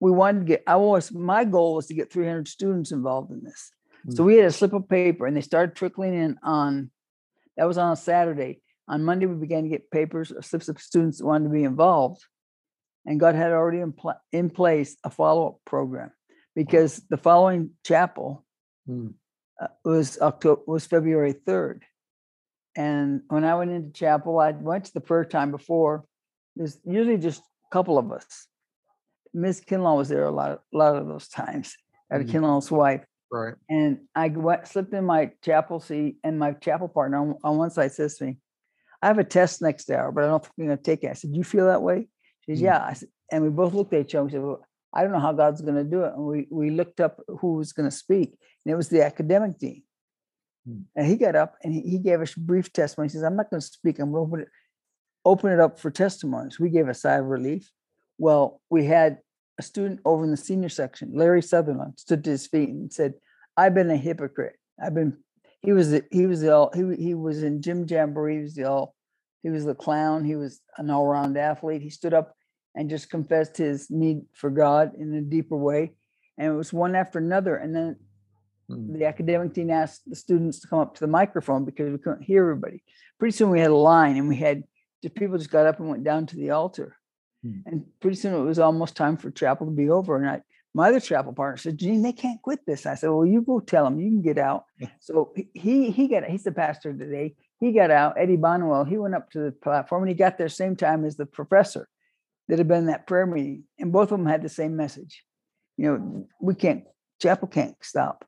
We 0.00 0.10
wanted 0.10 0.40
to 0.40 0.44
get 0.44 0.62
i 0.66 0.76
was 0.76 1.12
my 1.12 1.44
goal 1.44 1.74
was 1.76 1.86
to 1.86 1.94
get 1.94 2.12
300 2.12 2.48
students 2.48 2.92
involved 2.92 3.30
in 3.30 3.42
this. 3.44 3.70
So 4.10 4.22
Mm. 4.22 4.26
we 4.26 4.36
had 4.36 4.46
a 4.46 4.52
slip 4.52 4.74
of 4.74 4.86
paper 4.88 5.26
and 5.26 5.34
they 5.36 5.40
started 5.40 5.74
trickling 5.76 6.12
in 6.14 6.38
on 6.42 6.90
that 7.56 7.66
was 7.66 7.78
on 7.78 7.92
a 7.92 7.96
saturday. 7.96 8.60
On 8.88 9.02
monday 9.02 9.26
we 9.26 9.36
began 9.36 9.62
to 9.62 9.68
get 9.70 9.90
papers 9.90 10.30
or 10.30 10.42
slips 10.42 10.68
of 10.68 10.78
students 10.80 11.18
that 11.18 11.26
wanted 11.26 11.44
to 11.44 11.50
be 11.50 11.64
involved 11.64 12.22
and 13.06 13.18
god 13.20 13.34
had 13.34 13.52
already 13.52 13.80
in, 13.80 13.92
pla- 13.92 14.20
in 14.32 14.50
place 14.50 14.96
a 15.04 15.10
follow-up 15.10 15.58
program 15.64 16.10
because 16.54 17.02
the 17.10 17.16
following 17.16 17.70
chapel 17.84 18.44
Mm, 18.86 19.14
uh, 19.62 19.68
was 19.84 20.18
october 20.20 20.60
was 20.66 20.84
february 20.84 21.32
3rd 21.32 21.80
and 22.76 23.22
when 23.28 23.44
i 23.44 23.54
went 23.54 23.70
into 23.70 23.90
chapel 23.92 24.38
i 24.38 24.50
went 24.50 24.84
to 24.84 24.92
the 24.92 25.00
prayer 25.00 25.24
time 25.24 25.50
before 25.50 26.04
there's 26.56 26.76
usually 26.84 27.16
just 27.16 27.40
a 27.40 27.70
couple 27.72 27.96
of 27.96 28.12
us 28.12 28.46
Miss 29.34 29.60
Kinlaw 29.60 29.96
was 29.96 30.08
there 30.08 30.24
a 30.24 30.30
lot, 30.30 30.52
a 30.72 30.76
lot 30.76 30.96
of 30.96 31.06
those 31.08 31.28
times. 31.28 31.76
Dr. 32.10 32.24
Mm. 32.24 32.30
Kinlaw's 32.30 32.70
wife, 32.70 33.04
Right. 33.32 33.54
and 33.68 34.00
I 34.14 34.28
went, 34.28 34.66
slipped 34.68 34.94
in 34.94 35.04
my 35.04 35.32
chapel 35.44 35.80
seat, 35.80 36.18
and 36.22 36.38
my 36.38 36.52
chapel 36.52 36.88
partner 36.88 37.18
on, 37.18 37.34
on 37.42 37.58
one 37.58 37.70
side 37.70 37.92
says 37.92 38.16
to 38.18 38.26
me, 38.26 38.38
"I 39.02 39.08
have 39.08 39.18
a 39.18 39.24
test 39.24 39.60
next 39.60 39.90
hour, 39.90 40.12
but 40.12 40.24
I 40.24 40.28
don't 40.28 40.42
think 40.42 40.52
I'm 40.58 40.66
going 40.66 40.78
to 40.78 40.82
take 40.82 41.02
it." 41.02 41.10
I 41.10 41.14
said, 41.14 41.32
Do 41.32 41.38
"You 41.38 41.44
feel 41.44 41.66
that 41.66 41.82
way?" 41.82 42.08
She 42.42 42.52
says, 42.52 42.60
Mm. 42.60 42.64
"Yeah." 42.64 42.84
I 42.84 42.92
said, 42.92 43.08
and 43.32 43.42
we 43.42 43.48
both 43.50 43.74
looked 43.74 43.92
at 43.92 44.02
each 44.02 44.14
other. 44.14 44.24
We 44.26 44.30
said, 44.30 44.42
well, 44.42 44.64
"I 44.92 45.02
don't 45.02 45.10
know 45.12 45.18
how 45.18 45.32
God's 45.32 45.62
going 45.62 45.74
to 45.76 45.84
do 45.84 46.04
it." 46.04 46.12
And 46.14 46.24
we 46.24 46.46
we 46.50 46.70
looked 46.70 47.00
up 47.00 47.20
who 47.40 47.54
was 47.54 47.72
going 47.72 47.88
to 47.90 47.96
speak, 47.96 48.38
and 48.64 48.72
it 48.72 48.76
was 48.76 48.88
the 48.88 49.02
academic 49.04 49.58
dean. 49.58 49.82
Mm. 50.68 50.84
And 50.94 51.06
he 51.06 51.16
got 51.16 51.34
up 51.34 51.56
and 51.64 51.72
he, 51.74 51.80
he 51.80 51.98
gave 51.98 52.20
us 52.20 52.36
a 52.36 52.40
brief 52.40 52.72
testimony. 52.72 53.08
He 53.08 53.12
says, 53.14 53.24
"I'm 53.24 53.36
not 53.36 53.50
going 53.50 53.60
to 53.60 53.66
speak. 53.66 53.98
I'm 53.98 54.12
going 54.12 54.28
to 54.28 54.28
open 54.28 54.40
it, 54.42 54.48
open 55.24 55.52
it 55.52 55.58
up 55.60 55.80
for 55.80 55.90
testimonies." 55.90 56.60
We 56.60 56.70
gave 56.70 56.88
a 56.88 56.94
sigh 56.94 57.16
of 57.16 57.26
relief. 57.26 57.72
Well, 58.18 58.60
we 58.70 58.84
had 58.84 59.18
a 59.58 59.62
student 59.62 60.00
over 60.04 60.24
in 60.24 60.30
the 60.30 60.36
senior 60.36 60.68
section, 60.68 61.12
Larry 61.14 61.42
Sutherland, 61.42 61.94
stood 61.96 62.24
to 62.24 62.30
his 62.30 62.46
feet 62.46 62.68
and 62.68 62.92
said, 62.92 63.14
"I've 63.56 63.74
been 63.74 63.90
a 63.90 63.96
hypocrite. 63.96 64.56
I've 64.82 64.94
been." 64.94 65.18
He 65.60 65.72
was 65.72 65.90
the, 65.90 66.04
he 66.10 66.26
was 66.26 66.40
the 66.40 66.54
all 66.54 66.70
he 66.74 66.94
he 66.96 67.14
was 67.14 67.42
in 67.42 67.62
Jim 67.62 67.86
Jamboree. 67.88 68.36
He 68.36 68.42
was 68.42 68.54
the 68.54 68.64
all 68.64 68.94
he 69.42 69.50
was 69.50 69.64
the 69.64 69.74
clown. 69.74 70.24
He 70.24 70.36
was 70.36 70.60
an 70.76 70.90
all 70.90 71.06
round 71.06 71.38
athlete. 71.38 71.82
He 71.82 71.90
stood 71.90 72.14
up 72.14 72.34
and 72.74 72.90
just 72.90 73.10
confessed 73.10 73.56
his 73.56 73.90
need 73.90 74.22
for 74.34 74.50
God 74.50 74.92
in 74.98 75.14
a 75.14 75.22
deeper 75.22 75.56
way, 75.56 75.94
and 76.36 76.52
it 76.52 76.56
was 76.56 76.72
one 76.72 76.94
after 76.94 77.18
another. 77.18 77.56
And 77.56 77.74
then 77.74 77.96
Mm, 78.70 78.98
the 78.98 79.04
academic 79.04 79.52
dean 79.52 79.70
asked 79.70 80.08
the 80.08 80.16
students 80.16 80.60
to 80.60 80.68
come 80.68 80.78
up 80.78 80.94
to 80.94 81.00
the 81.00 81.06
microphone 81.06 81.64
because 81.64 81.90
we 81.90 81.98
couldn't 81.98 82.22
hear 82.22 82.42
everybody. 82.42 82.82
Pretty 83.18 83.36
soon 83.36 83.50
we 83.50 83.60
had 83.60 83.70
a 83.70 83.76
line 83.76 84.16
and 84.16 84.28
we 84.28 84.36
had 84.36 84.64
just 85.02 85.14
people 85.14 85.36
just 85.36 85.50
got 85.50 85.66
up 85.66 85.80
and 85.80 85.88
went 85.88 86.04
down 86.04 86.26
to 86.26 86.36
the 86.36 86.50
altar. 86.50 86.96
Hmm. 87.44 87.58
And 87.66 87.84
pretty 88.00 88.16
soon 88.16 88.34
it 88.34 88.44
was 88.44 88.58
almost 88.58 88.96
time 88.96 89.16
for 89.16 89.30
chapel 89.30 89.66
to 89.66 89.72
be 89.72 89.90
over. 89.90 90.16
And 90.16 90.28
I, 90.28 90.42
my 90.72 90.88
other 90.88 91.00
chapel 91.00 91.32
partner 91.32 91.56
said, 91.56 91.78
Gene, 91.78 92.02
they 92.02 92.12
can't 92.12 92.42
quit 92.42 92.60
this. 92.66 92.86
I 92.86 92.94
said, 92.94 93.10
Well, 93.10 93.26
you 93.26 93.42
go 93.42 93.60
tell 93.60 93.84
them, 93.84 94.00
you 94.00 94.10
can 94.10 94.22
get 94.22 94.38
out. 94.38 94.64
so 95.00 95.32
he- 95.54 95.90
he 95.90 96.08
got 96.08 96.24
he's 96.24 96.44
the 96.44 96.52
pastor 96.52 96.92
today. 96.92 97.34
He 97.60 97.72
got 97.72 97.90
out, 97.90 98.16
Eddie 98.18 98.36
Bonwell, 98.36 98.86
he 98.88 98.98
went 98.98 99.14
up 99.14 99.30
to 99.30 99.38
the 99.38 99.52
platform 99.52 100.02
and 100.02 100.08
he 100.10 100.14
got 100.14 100.36
there 100.36 100.48
same 100.48 100.76
time 100.76 101.04
as 101.04 101.16
the 101.16 101.26
professor 101.26 101.88
that 102.48 102.58
had 102.58 102.68
been 102.68 102.78
in 102.80 102.86
that 102.86 103.06
prayer 103.06 103.26
meeting. 103.26 103.64
And 103.78 103.92
both 103.92 104.10
of 104.12 104.18
them 104.18 104.26
had 104.26 104.42
the 104.42 104.48
same 104.48 104.76
message. 104.76 105.22
You 105.76 105.86
know, 105.86 106.28
we 106.40 106.54
can't, 106.54 106.84
chapel 107.22 107.48
can't 107.48 107.76
stop. 107.80 108.24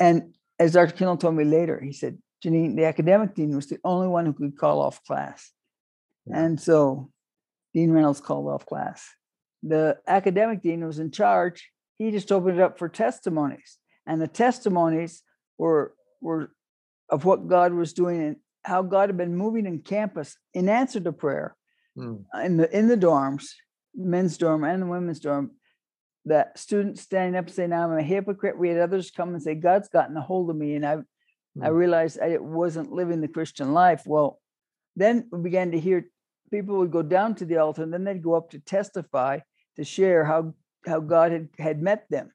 And 0.00 0.34
as 0.58 0.72
Dr. 0.72 0.94
Kinlaw 0.96 1.20
told 1.20 1.36
me 1.36 1.44
later, 1.44 1.78
he 1.80 1.92
said, 1.92 2.18
Jeannine, 2.42 2.74
the 2.74 2.86
academic 2.86 3.34
dean 3.34 3.54
was 3.54 3.66
the 3.68 3.78
only 3.84 4.08
one 4.08 4.26
who 4.26 4.32
could 4.32 4.58
call 4.58 4.80
off 4.80 5.04
class. 5.04 5.52
Yeah. 6.26 6.40
And 6.42 6.60
so 6.60 7.11
Dean 7.74 7.90
Reynolds 7.92 8.20
called 8.20 8.48
off 8.48 8.66
class. 8.66 9.08
The 9.62 9.98
academic 10.06 10.62
dean 10.62 10.84
was 10.84 10.98
in 10.98 11.10
charge. 11.10 11.70
He 11.98 12.10
just 12.10 12.32
opened 12.32 12.58
it 12.58 12.62
up 12.62 12.78
for 12.78 12.88
testimonies. 12.88 13.78
And 14.06 14.20
the 14.20 14.28
testimonies 14.28 15.22
were, 15.58 15.94
were 16.20 16.52
of 17.08 17.24
what 17.24 17.48
God 17.48 17.72
was 17.72 17.92
doing 17.92 18.22
and 18.22 18.36
how 18.64 18.82
God 18.82 19.08
had 19.08 19.16
been 19.16 19.36
moving 19.36 19.66
in 19.66 19.80
campus 19.80 20.36
in 20.54 20.68
answer 20.68 21.00
to 21.00 21.12
prayer 21.12 21.56
mm, 21.96 22.24
in 22.44 22.56
the 22.56 22.76
in 22.76 22.88
the 22.88 22.96
dorms, 22.96 23.50
men's 23.94 24.38
dorm 24.38 24.64
and 24.64 24.82
the 24.82 24.86
women's 24.86 25.20
dorm, 25.20 25.52
that 26.24 26.58
students 26.58 27.02
standing 27.02 27.36
up 27.38 27.50
saying, 27.50 27.72
I'm 27.72 27.92
a 27.92 28.02
hypocrite. 28.02 28.58
We 28.58 28.68
had 28.70 28.78
others 28.78 29.10
come 29.10 29.34
and 29.34 29.42
say, 29.42 29.54
God's 29.54 29.88
gotten 29.88 30.16
a 30.16 30.20
hold 30.20 30.50
of 30.50 30.56
me. 30.56 30.74
And 30.74 30.86
I 30.86 30.98
I 31.60 31.68
Mm. 31.68 31.76
realized 31.76 32.18
I 32.18 32.38
wasn't 32.38 32.92
living 32.92 33.20
the 33.20 33.28
Christian 33.28 33.74
life. 33.74 34.04
Well, 34.06 34.40
then 34.96 35.28
we 35.30 35.40
began 35.42 35.72
to 35.72 35.78
hear 35.78 36.06
people 36.52 36.78
would 36.78 36.92
go 36.92 37.02
down 37.02 37.34
to 37.36 37.44
the 37.44 37.56
altar 37.56 37.82
and 37.82 37.92
then 37.92 38.04
they'd 38.04 38.22
go 38.22 38.34
up 38.34 38.50
to 38.50 38.60
testify 38.60 39.40
to 39.76 39.84
share 39.84 40.24
how 40.24 40.54
how 40.86 41.00
God 41.00 41.32
had, 41.32 41.48
had 41.58 41.82
met 41.82 42.06
them. 42.10 42.30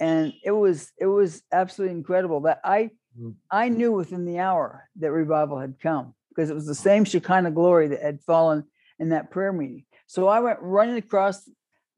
And 0.00 0.32
it 0.42 0.50
was 0.50 0.90
it 0.98 1.06
was 1.06 1.42
absolutely 1.52 1.96
incredible 1.96 2.40
that 2.42 2.60
I 2.64 2.90
Mm. 3.18 3.34
I 3.50 3.68
knew 3.68 3.92
within 3.92 4.24
the 4.24 4.38
hour 4.38 4.88
that 4.96 5.12
revival 5.12 5.58
had 5.58 5.80
come 5.80 6.14
because 6.28 6.50
it 6.50 6.54
was 6.54 6.66
the 6.66 6.74
same 6.74 7.04
Shekinah 7.04 7.50
glory 7.50 7.88
that 7.88 8.02
had 8.02 8.22
fallen 8.22 8.64
in 8.98 9.10
that 9.10 9.30
prayer 9.30 9.52
meeting. 9.52 9.84
So 10.06 10.28
I 10.28 10.40
went 10.40 10.58
running 10.60 10.96
across 10.96 11.48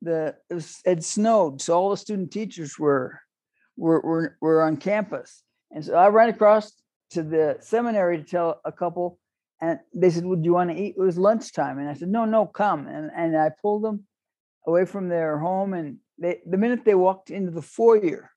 the 0.00 0.34
it 0.50 0.54
was 0.54 0.80
it 0.84 1.04
snowed, 1.04 1.60
so 1.60 1.74
all 1.74 1.90
the 1.90 1.96
student 1.96 2.30
teachers 2.32 2.78
were 2.78 3.20
were 3.76 4.00
were, 4.00 4.36
were 4.40 4.62
on 4.62 4.76
campus. 4.76 5.42
And 5.70 5.84
so 5.84 5.94
I 5.94 6.08
ran 6.08 6.28
across 6.28 6.72
to 7.10 7.22
the 7.22 7.58
seminary 7.60 8.18
to 8.18 8.24
tell 8.24 8.60
a 8.64 8.72
couple, 8.72 9.18
and 9.62 9.78
they 9.94 10.10
said, 10.10 10.26
Would 10.26 10.44
you 10.44 10.52
want 10.54 10.70
to 10.70 10.76
eat? 10.76 10.96
It 10.98 11.00
was 11.00 11.16
lunchtime. 11.16 11.78
And 11.78 11.88
I 11.88 11.94
said, 11.94 12.08
No, 12.08 12.24
no, 12.26 12.44
come. 12.46 12.88
And 12.88 13.10
and 13.16 13.36
I 13.36 13.50
pulled 13.62 13.84
them 13.84 14.04
away 14.66 14.84
from 14.84 15.08
their 15.08 15.38
home. 15.38 15.72
And 15.72 15.98
they 16.18 16.40
the 16.44 16.58
minute 16.58 16.84
they 16.84 16.96
walked 16.96 17.30
into 17.30 17.52
the 17.52 17.62
foyer, 17.62 18.30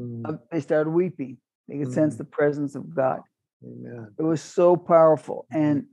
mm, 0.00 0.22
uh, 0.26 0.38
they 0.50 0.60
started 0.60 0.90
weeping. 0.90 1.36
They 1.68 1.78
could 1.78 1.92
sense 1.92 2.14
Mm. 2.14 2.18
the 2.18 2.24
presence 2.24 2.74
of 2.74 2.94
God. 2.94 3.20
Amen. 3.62 4.14
It 4.18 4.22
was 4.22 4.40
so 4.40 4.76
powerful. 4.76 5.46
Mhm. 5.52 5.60
And 5.60 5.86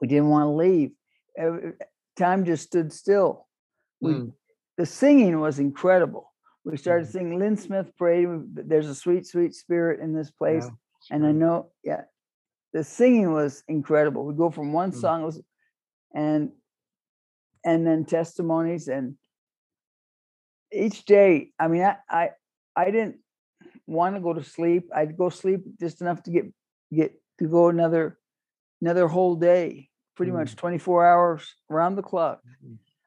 we 0.00 0.08
didn't 0.08 0.30
want 0.30 0.46
to 0.46 0.50
leave. 0.50 0.92
Time 2.16 2.44
just 2.44 2.64
stood 2.64 2.92
still. 2.92 3.48
We 4.00 4.14
Mm, 4.14 4.32
the 4.78 4.86
singing 4.86 5.40
was 5.40 5.58
incredible. 5.58 6.32
We 6.64 6.76
started 6.76 7.06
Mhm. 7.08 7.12
singing. 7.12 7.38
Lynn 7.38 7.56
Smith 7.56 7.94
prayed. 7.96 8.28
There's 8.54 8.88
a 8.88 8.94
sweet, 8.94 9.26
sweet 9.26 9.54
spirit 9.54 10.00
in 10.00 10.14
this 10.14 10.30
place, 10.30 10.64
Yeah, 10.64 11.16
and 11.16 11.26
I 11.26 11.32
know, 11.32 11.70
yeah, 11.82 12.04
the 12.72 12.84
singing 12.84 13.32
was 13.32 13.62
incredible. 13.68 14.24
We 14.26 14.34
go 14.34 14.50
from 14.50 14.72
one 14.72 14.92
Mm. 14.92 15.00
song, 15.00 15.22
was, 15.22 15.40
and 16.14 16.52
and 17.64 17.86
then 17.86 18.04
testimonies, 18.04 18.88
and 18.88 19.16
each 20.72 21.04
day. 21.04 21.52
I 21.58 21.68
mean, 21.68 21.82
I 21.82 21.96
I, 22.08 22.30
I 22.76 22.86
didn't 22.90 23.16
want 23.86 24.14
to 24.16 24.20
go 24.20 24.32
to 24.32 24.42
sleep. 24.42 24.88
I'd 24.94 25.16
go 25.16 25.28
sleep 25.28 25.64
just 25.80 26.00
enough 26.00 26.22
to 26.24 26.30
get 26.30 26.44
get 26.92 27.14
could 27.38 27.50
go 27.50 27.68
another 27.68 28.18
another 28.80 29.08
whole 29.08 29.36
day, 29.36 29.88
pretty 30.16 30.32
much 30.32 30.56
24 30.56 31.06
hours 31.06 31.54
around 31.70 31.96
the 31.96 32.02
clock. 32.02 32.40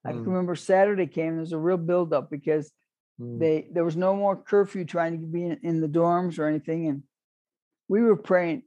I 0.06 0.12
can 0.12 0.22
Mm, 0.22 0.26
remember 0.26 0.56
Saturday 0.56 1.08
came, 1.08 1.34
There 1.34 1.42
was 1.42 1.52
a 1.52 1.58
real 1.58 1.78
buildup 1.78 2.30
because 2.30 2.72
mm, 3.20 3.40
they 3.40 3.68
there 3.72 3.84
was 3.86 3.96
no 3.98 4.16
more 4.16 4.36
curfew 4.36 4.86
trying 4.86 5.20
to 5.20 5.28
be 5.28 5.44
in, 5.44 5.60
in 5.64 5.82
the 5.82 5.88
dorms 5.88 6.38
or 6.40 6.46
anything. 6.48 6.88
And 6.88 7.04
we 7.88 8.02
were 8.02 8.16
praying. 8.16 8.64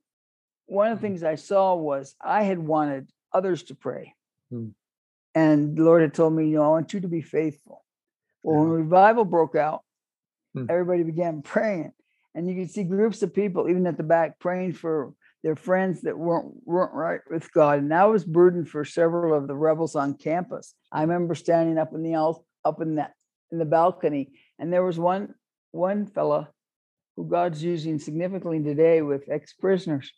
One 0.69 0.93
of 0.93 0.99
the 0.99 1.07
Mhm. 1.07 1.11
things 1.11 1.23
I 1.25 1.35
saw 1.35 1.75
was 1.75 2.15
I 2.21 2.43
had 2.45 2.59
wanted 2.59 3.11
others 3.33 3.63
to 3.65 3.75
pray. 3.75 4.15
Mm. 4.53 4.75
And 5.35 5.77
the 5.77 5.83
Lord 5.83 6.03
had 6.03 6.15
told 6.15 6.35
me, 6.35 6.49
you 6.49 6.57
know, 6.57 6.65
I 6.65 6.69
want 6.69 6.93
you 6.93 7.01
to 7.01 7.09
be 7.09 7.23
faithful. 7.23 7.85
Well, 8.43 8.61
when 8.61 8.71
revival 8.71 9.25
broke 9.25 9.57
out, 9.57 9.83
Mm. 10.55 10.71
everybody 10.71 11.03
began 11.03 11.43
praying. 11.43 11.93
And 12.35 12.49
you 12.49 12.55
could 12.55 12.71
see 12.71 12.85
groups 12.85 13.23
of 13.23 13.35
people, 13.35 13.69
even 13.69 13.87
at 13.87 13.97
the 13.97 14.03
back, 14.03 14.39
praying 14.39 14.75
for 14.75 15.15
their 15.43 15.57
friends 15.57 16.03
that 16.03 16.19
weren't 16.19 16.67
weren't 16.67 16.93
right 16.93 17.21
with 17.31 17.53
God. 17.53 17.79
And 17.79 17.93
I 17.93 18.07
was 18.07 18.25
burdened 18.25 18.69
for 18.69 18.85
several 18.85 19.35
of 19.35 19.49
the 19.49 19.57
rebels 19.57 19.97
on 19.97 20.15
campus. 20.15 20.75
I 20.93 21.03
remember 21.03 21.35
standing 21.35 21.79
up 21.79 21.95
in 21.95 22.03
the 22.03 22.15
up 22.65 22.81
in 22.81 22.97
that 22.97 23.15
in 23.51 23.59
the 23.59 23.65
balcony, 23.65 24.33
and 24.59 24.73
there 24.73 24.85
was 24.85 24.99
one 24.99 25.35
one 25.73 26.07
fella 26.07 26.53
who 27.17 27.27
God's 27.27 27.63
using 27.63 27.99
significantly 27.99 28.63
today 28.63 29.03
with 29.03 29.29
ex-prisoners 29.29 30.13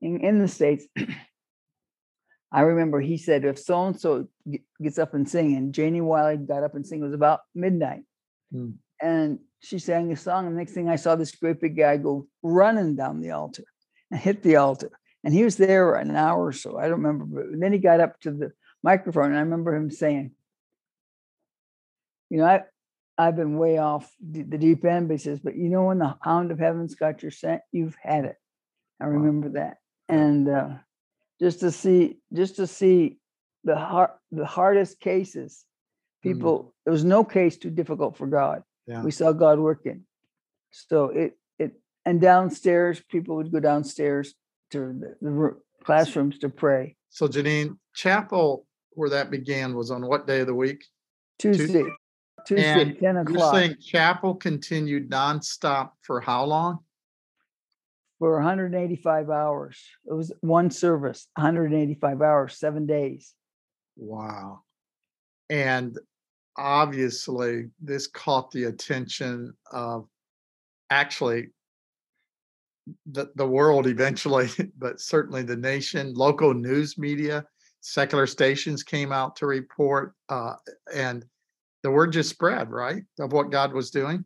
in, 0.00 0.20
in 0.20 0.38
the 0.38 0.48
States. 0.48 0.86
I 2.52 2.60
remember 2.60 3.00
he 3.00 3.16
said, 3.18 3.44
if 3.44 3.58
so 3.58 3.86
and 3.86 3.98
so 4.00 4.28
gets 4.80 4.98
up 4.98 5.14
and 5.14 5.28
sing, 5.28 5.56
and 5.56 5.74
Janie 5.74 6.00
Wiley 6.00 6.36
got 6.36 6.62
up 6.62 6.76
and 6.76 6.86
sing, 6.86 7.00
it 7.00 7.04
was 7.04 7.14
about 7.14 7.40
midnight. 7.54 8.02
Hmm. 8.52 8.70
And 9.02 9.40
she 9.58 9.78
sang 9.80 10.12
a 10.12 10.16
song. 10.16 10.46
And 10.46 10.54
the 10.54 10.58
next 10.58 10.72
thing 10.72 10.88
I 10.88 10.96
saw 10.96 11.16
this 11.16 11.34
great 11.34 11.60
big 11.60 11.76
guy 11.76 11.96
go 11.96 12.28
running 12.42 12.94
down 12.94 13.20
the 13.20 13.32
altar 13.32 13.64
and 14.10 14.20
hit 14.20 14.42
the 14.42 14.56
altar. 14.56 14.90
And 15.24 15.34
he 15.34 15.42
was 15.42 15.56
there 15.56 15.96
an 15.96 16.14
hour 16.14 16.46
or 16.46 16.52
so. 16.52 16.78
I 16.78 16.82
don't 16.82 17.02
remember. 17.02 17.24
But 17.24 17.58
then 17.58 17.72
he 17.72 17.78
got 17.78 18.00
up 18.00 18.20
to 18.20 18.30
the 18.30 18.52
microphone, 18.82 19.26
and 19.30 19.36
I 19.36 19.40
remember 19.40 19.74
him 19.74 19.90
saying, 19.90 20.32
You 22.30 22.38
know, 22.38 22.44
I, 22.44 22.62
I've 23.18 23.36
been 23.36 23.58
way 23.58 23.78
off 23.78 24.10
the, 24.20 24.42
deep 24.42 24.84
end, 24.84 25.08
but 25.08 25.14
he 25.14 25.18
says, 25.18 25.40
But 25.40 25.56
you 25.56 25.70
know, 25.70 25.84
when 25.84 25.98
the 25.98 26.14
hound 26.20 26.50
of 26.52 26.58
heaven's 26.58 26.94
got 26.94 27.22
your 27.22 27.30
scent, 27.30 27.62
you've 27.72 27.96
had 28.00 28.26
it. 28.26 28.36
I 29.00 29.06
Wow. 29.06 29.12
remember 29.12 29.48
that. 29.60 29.78
And 30.08 30.48
uh, 30.48 30.68
just 31.40 31.60
to 31.60 31.70
see, 31.70 32.18
just 32.32 32.56
to 32.56 32.66
see 32.66 33.18
the 33.64 33.76
hard, 33.76 34.10
the 34.30 34.46
hardest 34.46 35.00
cases, 35.00 35.64
Mm. 36.24 36.32
people, 36.32 36.74
there 36.84 36.92
was 36.92 37.04
no 37.04 37.22
case 37.22 37.58
too 37.58 37.70
difficult 37.70 38.16
for 38.16 38.26
God. 38.26 38.62
Yeah. 38.86 39.02
We 39.02 39.10
saw 39.10 39.32
God 39.32 39.58
working. 39.58 40.04
So 40.70 41.06
it, 41.06 41.38
it, 41.58 41.72
and 42.04 42.20
downstairs, 42.20 43.02
people 43.10 43.36
would 43.36 43.52
go 43.52 43.60
downstairs 43.60 44.34
to 44.70 44.78
the, 44.98 45.16
the 45.20 45.30
roo- 45.30 45.60
classrooms 45.84 46.38
to 46.38 46.48
pray. 46.48 46.96
So 47.10 47.28
Jeannine, 47.28 47.78
chapel 47.94 48.66
where 48.92 49.10
that 49.10 49.30
began 49.30 49.74
was 49.74 49.90
on 49.90 50.06
what 50.06 50.26
day 50.26 50.40
of 50.40 50.46
the 50.46 50.54
week? 50.54 50.84
Tuesday, 51.38 51.84
Tuesday, 52.46 52.80
And 52.82 52.98
10 52.98 53.26
You're 53.28 53.52
saying 53.52 53.76
chapel 53.80 54.34
continued 54.34 55.10
nonstop 55.10 55.90
for 56.02 56.20
how 56.20 56.44
long? 56.44 56.78
For 58.24 58.36
185 58.36 59.28
hours. 59.28 59.78
It 60.06 60.14
was 60.14 60.32
one 60.40 60.70
service, 60.70 61.28
185 61.36 62.22
hours, 62.22 62.58
seven 62.58 62.86
days. 62.86 63.34
Wow. 63.98 64.60
And 65.50 65.98
obviously, 66.56 67.66
this 67.82 68.06
caught 68.06 68.50
the 68.50 68.64
attention 68.64 69.52
of 69.70 70.08
actually 70.88 71.48
the, 73.12 73.26
the 73.34 73.46
world 73.46 73.86
eventually, 73.86 74.48
but 74.78 75.02
certainly 75.02 75.42
the 75.42 75.56
nation, 75.56 76.14
local 76.14 76.54
news 76.54 76.96
media, 76.96 77.44
secular 77.82 78.26
stations 78.26 78.82
came 78.82 79.12
out 79.12 79.36
to 79.36 79.46
report, 79.46 80.14
uh, 80.30 80.54
and 80.94 81.26
the 81.82 81.90
word 81.90 82.14
just 82.14 82.30
spread, 82.30 82.70
right, 82.70 83.02
of 83.20 83.34
what 83.34 83.50
God 83.50 83.74
was 83.74 83.90
doing. 83.90 84.24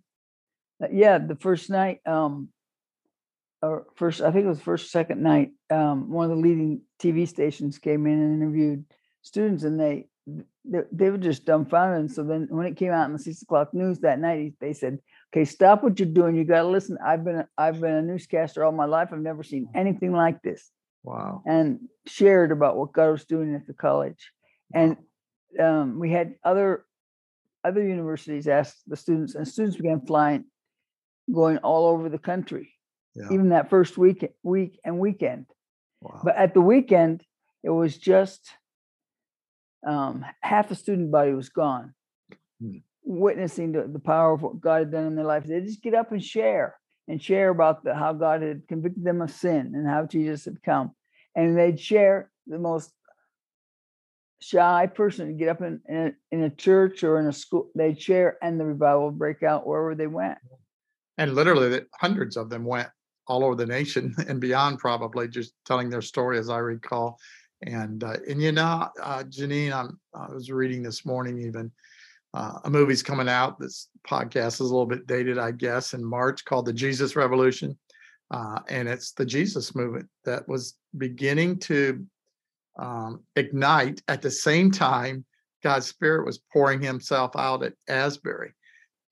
Uh, 0.81 0.87
yeah, 0.93 1.19
the 1.19 1.35
first 1.35 1.69
night, 1.69 1.99
um, 2.07 2.51
or 3.63 3.87
first, 3.97 4.21
I 4.21 4.31
think 4.31 4.45
it 4.45 4.49
was 4.49 4.61
first, 4.61 4.91
second 4.91 5.23
night, 5.23 5.51
um, 5.71 6.11
one 6.11 6.31
of 6.31 6.37
the 6.37 6.43
leading 6.43 6.83
TV 7.01 7.27
stations 7.27 7.79
came 7.79 8.07
in 8.07 8.21
and 8.21 8.43
interviewed 8.43 8.85
students, 9.23 9.65
and 9.65 9.79
they 9.81 10.07
they, 10.65 10.81
they 10.93 11.11
were 11.11 11.19
just 11.19 11.47
dumbfounded. 11.47 12.01
And 12.01 12.13
so 12.13 12.23
then, 12.23 12.47
when 12.51 12.67
it 12.67 12.77
came 12.77 12.93
out 12.93 13.07
in 13.07 13.13
the 13.13 13.19
six 13.19 13.43
o'clock 13.43 13.73
news 13.73 14.01
that 14.01 14.21
night, 14.21 14.55
they 14.61 14.73
said, 14.73 14.99
"Okay, 15.33 15.45
stop 15.45 15.83
what 15.83 15.99
you're 15.99 16.09
doing. 16.09 16.37
You 16.37 16.45
got 16.45 16.63
to 16.63 16.69
listen. 16.69 16.99
I've 17.05 17.25
been 17.25 17.37
a, 17.37 17.49
I've 17.57 17.81
been 17.81 17.95
a 17.95 18.03
newscaster 18.03 18.65
all 18.65 18.73
my 18.73 18.85
life. 18.85 19.09
I've 19.13 19.21
never 19.21 19.43
seen 19.43 19.69
anything 19.75 20.13
like 20.13 20.43
this." 20.43 20.71
Wow. 21.05 21.43
and 21.47 21.81
shared 22.07 22.53
about 22.53 22.77
what 22.77 22.93
God 22.93 23.13
was 23.13 23.25
doing 23.25 23.55
at 23.55 23.67
the 23.67 23.73
college. 23.73 24.31
And 24.75 24.97
um, 25.59 25.99
we 25.99 26.11
had 26.11 26.35
other 26.45 26.85
other 27.65 27.83
universities 27.83 28.47
ask 28.47 28.77
the 28.87 28.97
students, 28.97 29.35
and 29.35 29.47
students 29.47 29.77
began 29.77 30.05
flying, 30.07 30.45
going 31.33 31.59
all 31.59 31.87
over 31.87 32.09
the 32.09 32.19
country, 32.19 32.73
Yeah. 33.19 33.35
even 33.35 33.49
that 33.51 33.71
first 33.71 33.99
week 33.99 34.25
week 34.43 34.79
and 34.85 34.99
weekend. 34.99 35.47
Wow. 36.01 36.21
But 36.25 36.37
at 36.37 36.55
the 36.55 36.61
weekend, 36.61 37.23
it 37.63 37.71
was 37.71 37.97
just 37.99 38.51
um, 39.87 40.25
half 40.43 40.69
the 40.69 40.75
student 40.75 41.11
body 41.11 41.33
was 41.35 41.49
gone, 41.49 41.95
Hmm. 42.61 42.79
witnessing 43.05 43.73
the, 43.73 43.89
the 43.93 43.99
power 44.01 44.33
of 44.35 44.43
what 44.43 44.61
God 44.61 44.79
had 44.81 44.93
done 44.93 45.07
in 45.07 45.17
their 45.17 45.25
life. 45.25 45.45
They 45.45 45.61
just 45.61 45.83
get 45.83 45.95
up 45.95 46.13
and 46.13 46.23
share 46.23 46.77
and 47.09 47.23
share 47.23 47.49
about 47.51 47.85
the, 47.85 47.95
how 47.95 48.13
God 48.13 48.43
had 48.43 48.67
convicted 48.69 49.05
them 49.05 49.23
of 49.23 49.31
sin 49.31 49.73
and 49.75 49.87
how 49.89 50.05
Jesus 50.07 50.45
had 50.45 50.63
come. 50.63 50.93
And 51.35 51.57
they'd 51.57 51.81
share 51.81 52.31
the 52.47 52.59
most 52.59 52.93
shy 54.41 54.87
person 54.87 55.29
to 55.29 55.33
get 55.35 55.49
up 55.49 55.61
in, 55.63 55.81
in, 55.89 55.97
a, 55.97 56.13
in 56.33 56.43
a 56.45 56.51
church 56.51 57.03
or 57.03 57.19
in 57.21 57.27
a 57.27 57.33
school. 57.33 57.71
They'd 57.75 58.01
share 58.01 58.37
and 58.43 58.59
the 58.59 58.65
revival 58.65 59.07
would 59.07 59.19
break 59.19 59.43
out 59.43 59.67
wherever 59.67 59.95
they 59.95 60.07
went. 60.07 60.39
and 61.17 61.35
literally 61.35 61.81
hundreds 62.01 62.37
of 62.37 62.51
them 62.51 62.65
went 62.65 62.89
all 63.29 63.45
over 63.45 63.55
the 63.55 63.67
nation 63.67 64.15
and 64.29 64.41
beyond 64.41 64.79
probably 64.79 65.29
just 65.29 65.55
telling 65.65 65.91
their 65.91 66.03
story 66.03 66.39
as 66.39 66.51
i 66.51 66.59
recall. 66.59 67.19
And 67.63 68.05
uh, 68.05 68.17
and 68.29 68.41
you 68.41 68.53
know 68.53 68.89
uh, 69.03 69.25
jeannine 69.25 69.73
I'm, 69.73 69.99
i 70.15 70.33
was 70.33 70.51
reading 70.51 70.83
this 70.83 71.05
morning 71.05 71.39
even 71.39 71.71
uh, 72.35 72.59
a 72.65 72.71
movie's 72.71 73.03
coming 73.03 73.29
out. 73.29 73.59
This 73.59 73.89
podcast 74.07 74.55
is 74.55 74.61
a 74.61 74.65
little 74.65 74.87
bit 74.87 75.07
dated 75.07 75.39
i 75.39 75.51
guess 75.51 75.93
in 75.93 76.05
march 76.05 76.45
called 76.45 76.67
the 76.67 76.73
jesus 76.73 77.17
revolution. 77.17 77.77
Uh, 78.31 78.61
and 78.69 78.89
it's 78.89 79.13
the 79.13 79.27
jesus 79.27 79.75
movement 79.75 80.09
that 80.25 80.47
was 80.49 80.75
beginning 80.97 81.59
to 81.59 82.05
um, 82.79 83.25
ignite. 83.35 84.03
At 84.07 84.23
the 84.23 84.31
same 84.31 84.71
time 84.71 85.25
god's 85.63 85.87
spirit 85.87 86.25
was 86.25 86.39
pouring 86.53 86.81
himself 86.81 87.33
out 87.37 87.65
at 87.65 87.75
asbury. 87.89 88.55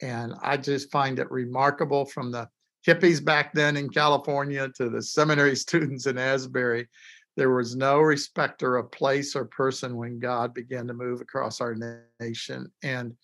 And 0.02 0.34
I 0.42 0.56
just 0.56 0.92
find 0.92 1.18
it 1.18 1.30
remarkable 1.30 2.04
from 2.04 2.30
the 2.30 2.48
hippies 2.86 3.24
back 3.24 3.52
then 3.52 3.76
in 3.76 3.88
California 3.88 4.68
to 4.76 4.88
the 4.88 5.02
seminary 5.02 5.56
students 5.66 6.06
in 6.06 6.18
Asbury. 6.18 6.88
There 7.36 7.50
was 7.50 7.76
no 7.76 7.98
respecter 7.98 8.76
of 8.76 8.90
place 8.90 9.36
or 9.36 9.44
person 9.44 9.96
when 9.96 10.18
God 10.18 10.54
began 10.54 10.86
to 10.86 10.94
move 10.94 11.20
across 11.20 11.60
our 11.60 11.76
nation. 12.20 12.70
And 12.82 13.14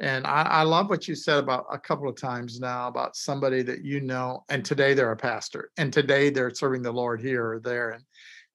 and 0.00 0.26
I, 0.26 0.42
I 0.42 0.62
love 0.62 0.90
what 0.90 1.06
you 1.06 1.14
said 1.14 1.38
about 1.38 1.66
a 1.70 1.78
couple 1.78 2.08
of 2.08 2.16
times 2.16 2.58
now 2.58 2.88
about 2.88 3.14
somebody 3.14 3.62
that 3.62 3.84
you 3.84 4.00
know, 4.00 4.44
and 4.48 4.64
today 4.64 4.92
they're 4.92 5.12
a 5.12 5.16
pastor, 5.16 5.70
and 5.76 5.92
today 5.92 6.30
they're 6.30 6.52
serving 6.52 6.82
the 6.82 6.90
Lord 6.90 7.20
here 7.20 7.52
or 7.52 7.60
there. 7.60 7.90
And 7.90 8.04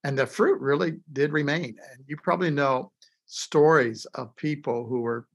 and 0.04 0.18
the 0.18 0.26
fruit 0.26 0.60
really 0.60 0.98
did 1.14 1.32
remain. 1.32 1.78
And 1.92 2.04
you 2.08 2.18
probably 2.18 2.52
know 2.52 2.92
stories 3.26 4.06
of 4.16 4.36
people 4.36 4.86
who 4.86 5.02
were 5.02 5.28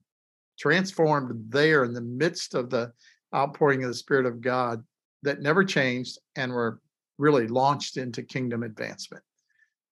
transformed 0.59 1.51
there 1.51 1.83
in 1.83 1.93
the 1.93 2.01
midst 2.01 2.53
of 2.53 2.69
the 2.69 2.91
outpouring 3.33 3.83
of 3.83 3.89
the 3.89 3.95
Spirit 3.95 4.25
of 4.25 4.41
God 4.41 4.83
that 5.25 5.41
never 5.41 5.63
changed 5.63 6.17
and 6.35 6.51
were 6.51 6.79
really 7.17 7.47
launched 7.47 7.97
into 7.97 8.23
kingdom 8.23 8.63
advancement. 8.63 9.23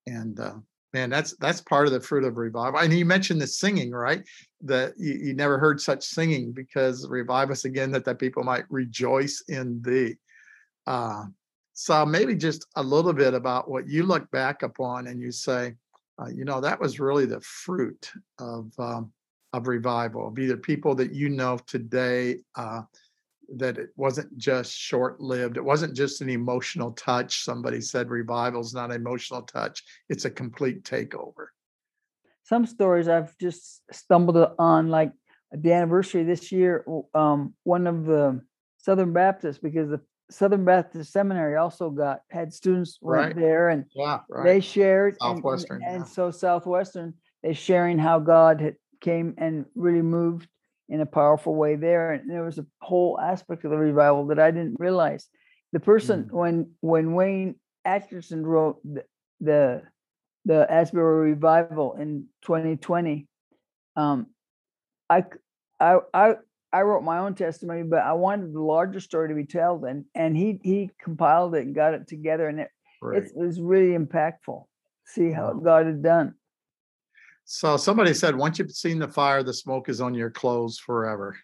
And 0.07 0.39
uh, 0.39 0.55
man, 0.93 1.09
that's 1.09 1.35
that's 1.37 1.61
part 1.61 1.87
of 1.87 1.93
the 1.93 2.01
fruit 2.01 2.23
of 2.23 2.37
revival. 2.37 2.79
And 2.79 2.93
you 2.93 3.05
mentioned 3.05 3.41
the 3.41 3.47
singing, 3.47 3.91
right? 3.91 4.23
That 4.61 4.93
you, 4.97 5.13
you 5.13 5.33
never 5.33 5.57
heard 5.57 5.81
such 5.81 6.03
singing 6.03 6.51
because 6.51 7.07
revive 7.07 7.51
us 7.51 7.65
again 7.65 7.91
that 7.91 8.05
that 8.05 8.19
people 8.19 8.43
might 8.43 8.65
rejoice 8.69 9.43
in 9.47 9.81
thee. 9.81 10.15
Uh, 10.87 11.25
so 11.73 12.05
maybe 12.05 12.35
just 12.35 12.67
a 12.75 12.83
little 12.83 13.13
bit 13.13 13.33
about 13.33 13.69
what 13.69 13.87
you 13.87 14.03
look 14.03 14.29
back 14.31 14.61
upon 14.61 15.07
and 15.07 15.19
you 15.19 15.31
say, 15.31 15.73
uh, 16.21 16.27
you 16.27 16.45
know, 16.45 16.61
that 16.61 16.79
was 16.79 16.99
really 16.99 17.25
the 17.25 17.41
fruit 17.41 18.11
of 18.39 18.71
um, 18.77 19.11
of 19.53 19.67
revival 19.67 20.27
of 20.27 20.39
either 20.39 20.57
people 20.57 20.95
that 20.95 21.13
you 21.13 21.29
know 21.29 21.57
today 21.67 22.39
uh, 22.55 22.81
that 23.57 23.77
it 23.77 23.89
wasn't 23.95 24.35
just 24.37 24.73
short 24.75 25.19
lived. 25.19 25.57
It 25.57 25.63
wasn't 25.63 25.95
just 25.95 26.21
an 26.21 26.29
emotional 26.29 26.91
touch. 26.93 27.43
Somebody 27.43 27.81
said 27.81 28.09
revival 28.09 28.61
is 28.61 28.73
not 28.73 28.91
emotional 28.91 29.41
touch, 29.43 29.83
it's 30.09 30.25
a 30.25 30.29
complete 30.29 30.83
takeover. 30.83 31.47
Some 32.43 32.65
stories 32.65 33.07
I've 33.07 33.37
just 33.37 33.81
stumbled 33.91 34.37
on, 34.59 34.89
like 34.89 35.11
the 35.51 35.71
anniversary 35.71 36.23
this 36.23 36.51
year, 36.51 36.85
um, 37.13 37.53
one 37.63 37.87
of 37.87 38.05
the 38.05 38.41
Southern 38.77 39.13
Baptists, 39.13 39.59
because 39.59 39.89
the 39.89 40.01
Southern 40.29 40.65
Baptist 40.65 41.11
Seminary 41.13 41.55
also 41.57 41.89
got 41.89 42.21
had 42.31 42.51
students 42.53 42.97
Right. 43.01 43.35
there 43.35 43.69
and 43.69 43.85
Yeah, 43.93 44.21
right. 44.29 44.43
they 44.45 44.59
shared 44.61 45.15
and- 45.21 45.29
and- 45.29 45.37
Southwestern, 45.37 45.83
and, 45.83 46.07
so 46.07 46.31
Southwestern 46.31 47.13
they 47.43 47.53
sharing 47.53 47.97
how 47.99 48.19
God 48.19 48.61
had 48.61 48.77
came 49.01 49.35
and 49.37 49.65
really 49.75 50.01
moved 50.01 50.47
in 50.89 51.01
a 51.01 51.05
powerful 51.05 51.55
way 51.55 51.75
there 51.75 52.11
and 52.11 52.29
there 52.29 52.43
was 52.43 52.57
a 52.59 52.65
whole 52.81 53.19
aspect 53.19 53.63
of 53.65 53.71
the 53.71 53.77
revival 53.77 54.27
that 54.27 54.39
I 54.39 54.51
didn't 54.51 54.79
realize. 54.79 55.27
The 55.71 55.79
person 55.79 56.25
Mm. 56.25 56.31
when 56.31 56.71
when 56.81 57.13
Wayne 57.13 57.55
Atkinson 57.85 58.45
wrote 58.45 58.79
the 58.83 59.03
the, 59.39 59.81
the 60.45 60.71
Asbury 60.71 61.31
revival 61.31 61.95
in 61.95 62.27
2020, 62.43 63.27
um, 63.95 64.27
i 65.09 65.25
i 65.79 65.99
i 66.71 66.81
wrote 66.81 67.03
my 67.03 67.19
own 67.19 67.35
testimony, 67.35 67.83
but 67.83 67.99
I 68.03 68.13
wanted 68.13 68.53
the 68.53 68.61
larger 68.61 68.99
story 68.99 69.29
to 69.29 69.35
be 69.35 69.45
told, 69.45 69.83
and 69.85 70.05
and 70.15 70.35
he 70.37 70.59
he 70.63 70.91
compiled 71.01 71.55
it 71.55 71.65
and 71.65 71.75
got 71.75 71.93
it 71.93 72.07
together, 72.07 72.47
and 72.47 72.59
it 72.59 72.69
Great. 73.01 73.23
it 73.23 73.31
was 73.35 73.59
really 73.59 73.97
impactful. 73.97 74.65
See 75.05 75.31
how 75.31 75.53
Wow. 75.53 75.59
God 75.59 75.85
had 75.87 76.03
done. 76.03 76.35
So 77.45 77.77
somebody 77.77 78.13
said, 78.13 78.35
once 78.35 78.57
you've 78.59 78.71
seen 78.71 78.99
the 78.99 79.07
fire, 79.07 79.43
the 79.43 79.53
smoke 79.53 79.89
is 79.89 80.01
on 80.01 80.13
your 80.13 80.31
clothes 80.31 80.79
forever. 80.79 81.37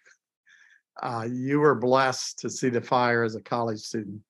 Uh, 1.02 1.26
you 1.30 1.60
were 1.60 1.74
blessed 1.74 2.38
to 2.40 2.50
see 2.50 2.68
the 2.68 2.80
fire 2.80 3.22
as 3.22 3.34
a 3.34 3.40
college 3.40 3.80
student. 3.80 4.20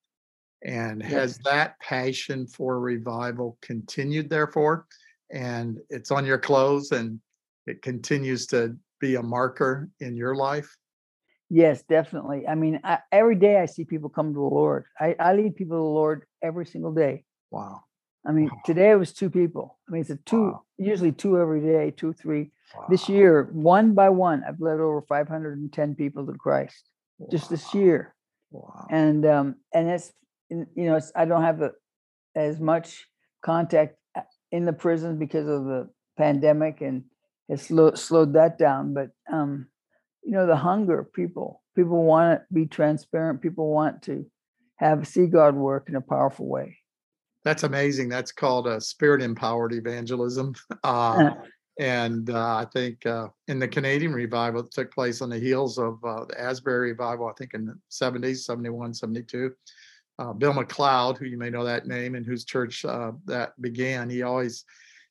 And 0.63 1.03
has 1.03 1.39
that 1.39 1.79
passion 1.81 2.47
for 2.47 2.79
revival 2.81 3.57
continued 3.63 4.29
therefore? 4.29 4.87
And 5.33 5.79
it's 5.89 6.11
on 6.11 6.27
your 6.27 6.39
clothes 6.39 6.93
and 6.93 7.21
it 7.67 7.83
continues 7.83 8.47
to 8.49 8.77
be 9.01 9.15
a 9.15 9.23
marker 9.23 9.89
in 10.01 10.17
your 10.17 10.35
life? 10.35 10.77
Yes, 11.49 11.83
definitely. 11.83 12.47
I 12.47 12.55
mean, 12.55 12.81
I, 12.85 12.99
every 13.11 13.37
day 13.37 13.59
I 13.59 13.67
see 13.67 13.85
people 13.85 14.09
come 14.09 14.29
to 14.29 14.39
the 14.39 14.41
Lord. 14.41 14.85
I, 14.99 15.17
I 15.19 15.35
lead 15.35 15.57
people 15.57 15.77
to 15.77 15.81
the 15.81 15.85
Lord 15.85 16.27
every 16.43 16.67
single 16.67 16.93
day. 16.93 17.25
Wow. 17.51 17.83
I 18.25 18.33
mean, 18.33 18.51
Wow. 18.53 18.61
today 18.67 18.91
it 18.91 18.97
was 18.97 19.13
two 19.13 19.31
people. 19.31 19.79
I 19.89 19.93
mean, 19.93 20.03
it's 20.03 20.11
a 20.11 20.17
two, 20.17 20.51
Wow. 20.51 20.65
Usually 20.81 21.13
two 21.13 21.39
every 21.39 21.61
day, 21.61 21.93
two, 21.97 22.13
three. 22.13 22.51
This 22.89 23.09
year, 23.09 23.49
one 23.53 23.95
by 23.95 24.09
one, 24.09 24.43
I've 24.47 24.61
led 24.61 24.81
over 24.81 25.03
510 25.03 25.95
people 25.95 26.27
to 26.27 26.33
Christ 26.33 26.89
just 27.31 27.51
this 27.51 27.75
year. 27.75 28.15
Wow. 28.53 28.87
and 28.91 29.25
um 29.27 29.55
and 29.73 29.89
it's 29.89 30.13
you 30.49 30.67
know 30.75 30.97
it's, 30.97 31.13
i 31.15 31.25
don't 31.25 31.43
have 31.43 31.61
the, 31.61 31.73
as 32.35 32.59
much 32.59 33.07
contact 33.43 33.97
in 34.51 34.65
the 34.65 34.73
prison 34.73 35.19
because 35.19 35.47
of 35.47 35.67
the 35.67 35.89
pandemic 36.19 36.81
and 36.81 37.05
it's 37.49 37.69
slow, 37.69 37.95
slowed 37.95 38.33
that 38.33 38.59
down 38.59 38.93
but 38.93 39.11
um 39.33 39.69
you 40.25 40.33
know 40.33 40.49
the 40.49 40.57
hunger 40.57 41.09
people 41.15 41.63
people 41.77 42.03
want 42.03 42.41
to 42.41 42.45
be 42.53 42.67
transparent 42.67 43.41
people 43.41 43.73
want 43.73 44.03
to 44.03 44.27
have 44.77 45.07
see 45.07 45.27
god 45.27 45.55
work 45.55 45.89
in 45.89 45.95
a 45.95 46.01
powerful 46.01 46.49
way 46.49 46.77
That's 47.45 47.63
amazing. 47.63 48.09
That's 48.09 48.33
called 48.33 48.67
a 48.67 48.81
spirit 48.81 49.23
empowered 49.23 49.73
evangelism. 49.73 50.55
Uh, 50.85 51.31
And 51.81 52.29
uh, 52.29 52.57
I 52.57 52.67
think 52.71 53.07
uh, 53.07 53.29
in 53.49 53.59
the 53.59 53.67
Canadian 53.67 54.13
revival 54.13 54.63
that 54.63 54.71
took 54.71 54.93
place 54.93 55.23
on 55.23 55.31
the 55.31 55.39
heels 55.39 55.79
of 55.79 56.05
uh, 56.05 56.27
the 56.27 56.39
Asbury 56.39 56.91
revival, 56.91 57.27
I 57.27 57.33
think 57.39 57.55
in 57.55 57.65
the 57.65 57.79
70s, 57.91 58.45
71, 58.45 58.93
72, 58.93 59.55
uh, 60.19 60.35
Bill 60.35 60.53
McLeod, 60.53 61.17
who 61.17 61.25
you 61.25 61.39
may 61.39 61.49
know 61.49 61.65
that 61.65 61.87
name 61.87 62.17
and 62.17 62.27
whose 62.27 62.45
church 62.45 62.85
uh, 62.85 63.13
that 63.25 63.59
began, 63.63 64.11
he 64.11 64.21
always 64.23 64.67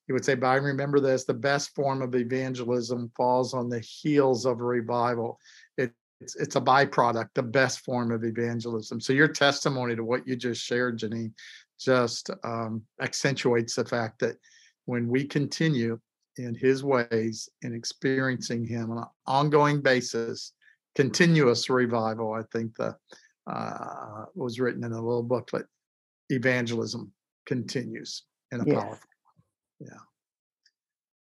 he 0.05 0.13
would 0.13 0.23
say, 0.23 0.35
"But 0.35 0.47
I 0.47 0.55
remember 0.57 0.99
this: 0.99 1.23
the 1.25 1.33
best 1.33 1.73
form 1.73 2.03
of 2.03 2.13
evangelism 2.13 3.11
falls 3.17 3.55
on 3.55 3.69
the 3.69 3.79
heels 3.79 4.45
of 4.45 4.59
a 4.59 4.63
revival. 4.63 5.39
It, 5.77 5.91
it's 6.21 6.35
it's 6.35 6.55
a 6.55 6.61
byproduct, 6.61 7.29
the 7.33 7.41
best 7.41 7.79
form 7.79 8.11
of 8.11 8.23
evangelism." 8.23 9.01
So 9.01 9.13
your 9.13 9.27
testimony 9.27 9.95
to 9.95 10.03
what 10.03 10.27
you 10.27 10.35
just 10.35 10.61
shared, 10.63 10.99
Jeannine, 10.99 11.33
just 11.79 12.29
um, 12.43 12.83
accentuates 13.01 13.75
the 13.75 13.85
fact 13.85 14.19
that 14.19 14.37
when 14.85 15.07
we 15.07 15.23
continue 15.23 15.99
in 16.37 16.55
his 16.55 16.83
ways 16.83 17.49
and 17.63 17.73
experiencing 17.73 18.65
him 18.65 18.91
on 18.91 18.99
an 18.99 19.05
ongoing 19.27 19.81
basis, 19.81 20.53
continuous 20.95 21.69
revival, 21.69 22.33
I 22.33 22.43
think 22.51 22.75
the 22.75 22.95
uh, 23.47 24.25
was 24.35 24.59
written 24.59 24.83
in 24.83 24.91
a 24.91 25.01
little 25.01 25.23
booklet. 25.23 25.65
Evangelism 26.29 27.11
continues 27.45 28.23
in 28.51 28.61
a 28.61 28.65
Yes. 28.65 28.75
powerful, 28.75 29.09
yeah. 29.79 29.99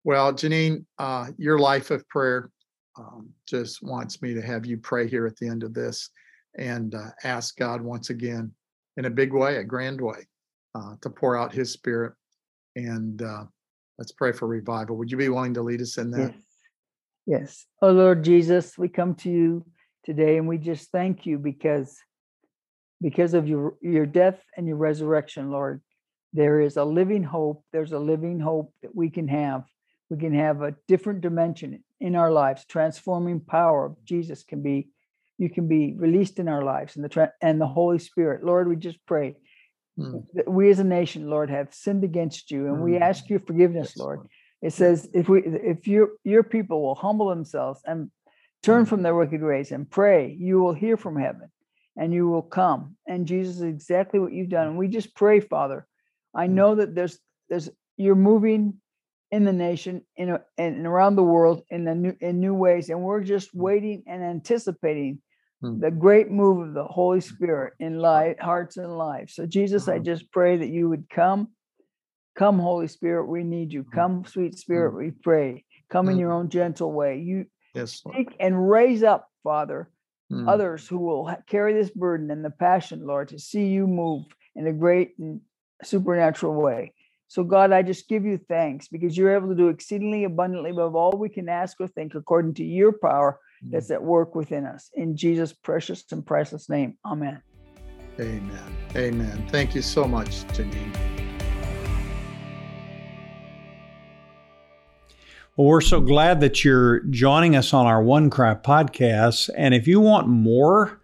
Well, 0.04 0.32
Jeannine, 0.32 0.86
uh, 0.98 1.28
your 1.38 1.58
life 1.58 1.90
of 1.90 2.06
prayer 2.08 2.50
um, 2.98 3.30
just 3.46 3.82
wants 3.82 4.20
me 4.22 4.34
to 4.34 4.42
have 4.42 4.66
you 4.66 4.78
pray 4.78 5.08
here 5.08 5.26
at 5.26 5.36
the 5.36 5.48
end 5.48 5.62
of 5.62 5.74
this 5.74 6.10
and 6.58 6.94
uh, 6.94 7.10
ask 7.24 7.56
God 7.56 7.80
once 7.80 8.10
again, 8.10 8.52
in 8.96 9.04
a 9.04 9.10
big 9.10 9.32
way, 9.32 9.56
a 9.56 9.64
grand 9.64 10.00
way, 10.00 10.26
uh, 10.78 10.94
to 11.02 11.10
pour 11.10 11.36
out 11.36 11.52
His 11.52 11.72
Spirit 11.72 12.12
and 12.76 13.22
uh, 13.22 13.44
let's 13.98 14.12
pray 14.12 14.32
for 14.32 14.46
revival. 14.46 14.96
Would 14.96 15.10
you 15.10 15.16
be 15.16 15.28
willing 15.28 15.54
to 15.54 15.62
lead 15.62 15.82
us 15.82 15.98
in 15.98 16.10
that? 16.12 16.32
Yes. 16.32 16.42
Yes. 17.26 17.66
Oh 17.82 17.90
Lord 17.90 18.24
Jesus, 18.24 18.78
we 18.78 18.88
come 18.88 19.14
to 19.16 19.30
you 19.30 19.66
today 20.04 20.38
and 20.38 20.48
we 20.48 20.56
just 20.56 20.90
thank 20.90 21.26
you 21.26 21.38
because 21.38 21.98
because 23.02 23.34
of 23.34 23.46
your 23.46 23.76
your 23.82 24.06
death 24.06 24.42
and 24.56 24.66
your 24.66 24.76
resurrection, 24.76 25.50
Lord. 25.50 25.82
There 26.34 26.60
is 26.60 26.76
a 26.76 26.84
living 26.84 27.22
hope. 27.22 27.64
There's 27.72 27.92
a 27.92 27.98
living 27.98 28.38
hope 28.38 28.72
that 28.82 28.94
we 28.94 29.10
can 29.10 29.28
have. 29.28 29.64
We 30.10 30.18
can 30.18 30.34
have 30.34 30.62
a 30.62 30.74
different 30.86 31.22
dimension 31.22 31.82
in 32.00 32.16
our 32.16 32.30
lives. 32.30 32.64
Transforming 32.66 33.40
power 33.40 33.86
of 33.86 34.04
Jesus 34.04 34.42
can 34.42 34.62
be 34.62 34.88
you 35.38 35.48
can 35.48 35.68
be 35.68 35.94
released 35.96 36.38
in 36.38 36.48
our 36.48 36.62
lives 36.62 36.96
and 36.96 37.04
the 37.04 37.32
and 37.42 37.60
the 37.60 37.66
Holy 37.66 37.98
Spirit. 37.98 38.44
Lord, 38.44 38.68
we 38.68 38.76
just 38.76 38.98
pray 39.06 39.36
Mm, 39.98 40.24
we 40.46 40.70
as 40.70 40.78
a 40.78 40.84
nation, 40.84 41.28
Lord, 41.28 41.50
have 41.50 41.74
sinned 41.74 42.04
against 42.04 42.50
you 42.50 42.66
and 42.66 42.82
we 42.82 42.92
Mm. 42.92 43.00
ask 43.00 43.28
your 43.28 43.40
forgiveness, 43.40 43.90
yes, 43.90 43.96
Lord. 43.96 44.20
It 44.62 44.72
says 44.72 45.08
if 45.12 45.28
we 45.28 45.42
if 45.44 45.86
your 45.88 46.10
your 46.24 46.42
people 46.42 46.82
will 46.82 46.94
humble 46.94 47.28
themselves 47.28 47.80
and 47.84 48.10
turn 48.62 48.84
Mm. 48.84 48.88
from 48.88 49.02
their 49.02 49.14
wicked 49.14 49.42
ways 49.42 49.72
and 49.72 49.88
pray, 49.90 50.30
you 50.38 50.60
will 50.60 50.74
hear 50.74 50.96
from 50.96 51.16
heaven 51.16 51.50
and 51.96 52.12
you 52.14 52.28
will 52.28 52.42
come. 52.42 52.96
And 53.06 53.26
Jesus 53.26 53.56
is 53.56 53.62
exactly 53.62 54.20
what 54.20 54.32
you've 54.32 54.48
done. 54.48 54.68
And 54.68 54.78
we 54.78 54.88
just 54.88 55.14
pray, 55.14 55.40
Father. 55.40 55.86
I 56.34 56.46
know 56.46 56.74
that 56.76 56.94
there's 56.94 57.18
there's 57.48 57.70
you're 57.96 58.14
moving 58.14 58.80
in 59.30 59.44
the 59.44 59.52
nation 59.52 60.02
in 60.16 60.30
a, 60.30 60.40
and 60.56 60.86
around 60.86 61.16
the 61.16 61.22
world 61.22 61.62
in 61.70 61.84
the 61.84 61.94
new 61.94 62.14
in 62.20 62.40
new 62.40 62.54
ways, 62.54 62.88
and 62.90 63.02
we're 63.02 63.22
just 63.22 63.54
waiting 63.54 64.04
and 64.06 64.22
anticipating 64.22 65.20
Mm. 65.62 65.80
the 65.80 65.90
great 65.90 66.30
move 66.30 66.68
of 66.68 66.74
the 66.74 66.84
Holy 66.84 67.20
Spirit 67.20 67.74
in 67.80 67.98
life, 67.98 68.38
hearts 68.38 68.76
and 68.76 68.96
lives. 68.96 69.34
So 69.34 69.44
Jesus, 69.44 69.88
I 69.88 69.98
Mhm. 69.98 70.04
just 70.04 70.30
pray 70.30 70.56
that 70.56 70.68
you 70.68 70.88
would 70.88 71.10
come. 71.10 71.48
Come, 72.36 72.60
Holy 72.60 72.86
Spirit, 72.86 73.26
we 73.26 73.42
need 73.42 73.72
you. 73.72 73.82
Come, 73.82 74.24
sweet 74.24 74.56
Spirit, 74.56 74.94
we 74.94 75.10
pray. 75.10 75.64
Come 75.90 76.08
in 76.08 76.16
Mm. 76.16 76.20
your 76.20 76.32
own 76.32 76.48
gentle 76.48 76.92
way. 76.92 77.18
You 77.18 77.46
Yes. 77.74 78.02
Take 78.12 78.34
and 78.40 78.70
raise 78.70 79.02
up, 79.02 79.28
Father, 79.42 79.90
others 80.46 80.86
who 80.88 80.98
will 80.98 81.28
carry 81.46 81.72
this 81.74 81.90
burden 81.90 82.30
and 82.30 82.44
the 82.44 82.50
passion, 82.50 83.04
Lord, 83.06 83.28
to 83.28 83.38
see 83.38 83.66
you 83.66 83.86
move 83.86 84.24
in 84.54 84.66
a 84.66 84.72
great 84.72 85.18
and 85.18 85.40
supernatural 85.82 86.54
way. 86.54 86.92
So, 87.26 87.44
God, 87.44 87.72
I 87.72 87.82
just 87.82 88.08
give 88.08 88.24
you 88.24 88.38
thanks 88.38 88.88
because 88.88 89.16
you're 89.16 89.34
able 89.34 89.48
to 89.48 89.54
do 89.54 89.68
exceedingly 89.68 90.24
abundantly 90.24 90.70
above 90.70 90.94
all 90.94 91.12
we 91.12 91.28
can 91.28 91.48
ask 91.48 91.80
or 91.80 91.88
think 91.88 92.14
according 92.14 92.54
to 92.54 92.64
your 92.64 92.92
power. 92.92 93.38
That's 93.62 93.90
at 93.90 94.02
work 94.02 94.34
within 94.34 94.66
us. 94.66 94.90
In 94.94 95.16
Jesus' 95.16 95.52
precious 95.52 96.04
and 96.12 96.24
priceless 96.24 96.68
name. 96.68 96.96
Amen. 97.06 97.42
Amen. 98.20 98.76
Amen. 98.96 99.46
Thank 99.50 99.74
you 99.74 99.82
so 99.82 100.06
much, 100.06 100.46
Jeannine. 100.52 100.92
Well, 105.56 105.66
we're 105.66 105.80
so 105.80 106.00
glad 106.00 106.40
that 106.40 106.64
you're 106.64 107.00
joining 107.00 107.56
us 107.56 107.74
on 107.74 107.86
our 107.86 108.02
OneCry 108.02 108.62
podcast. 108.62 109.50
And 109.56 109.74
if 109.74 109.88
you 109.88 110.00
want 110.00 110.28
more, 110.28 111.00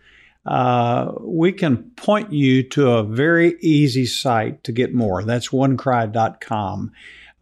uh, 0.47 1.13
we 1.21 1.53
can 1.53 1.91
point 1.97 2.33
you 2.33 2.63
to 2.71 2.91
a 2.91 3.03
very 3.03 3.57
easy 3.61 4.07
site 4.07 4.63
to 4.65 4.73
get 4.73 4.95
more. 4.95 5.25
That's 5.25 5.49
onecry.com. 5.49 6.93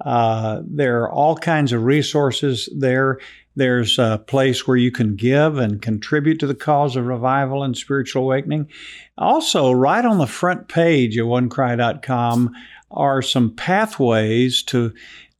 Uh, 0.04 0.62
there 0.66 1.02
are 1.02 1.10
all 1.10 1.36
kinds 1.36 1.72
of 1.72 1.84
resources 1.84 2.68
there. 2.76 3.18
There's 3.54 3.98
a 3.98 4.22
place 4.26 4.66
where 4.66 4.76
you 4.76 4.90
can 4.90 5.14
give 5.14 5.58
and 5.58 5.80
contribute 5.80 6.40
to 6.40 6.46
the 6.46 6.54
cause 6.54 6.96
of 6.96 7.06
revival 7.06 7.62
and 7.62 7.76
spiritual 7.76 8.24
awakening. 8.24 8.68
Also, 9.18 9.70
right 9.70 10.04
on 10.04 10.18
the 10.18 10.26
front 10.26 10.68
page 10.68 11.16
of 11.18 11.26
onecry.com 11.26 12.54
are 12.90 13.22
some 13.22 13.54
pathways 13.54 14.62
to 14.64 14.92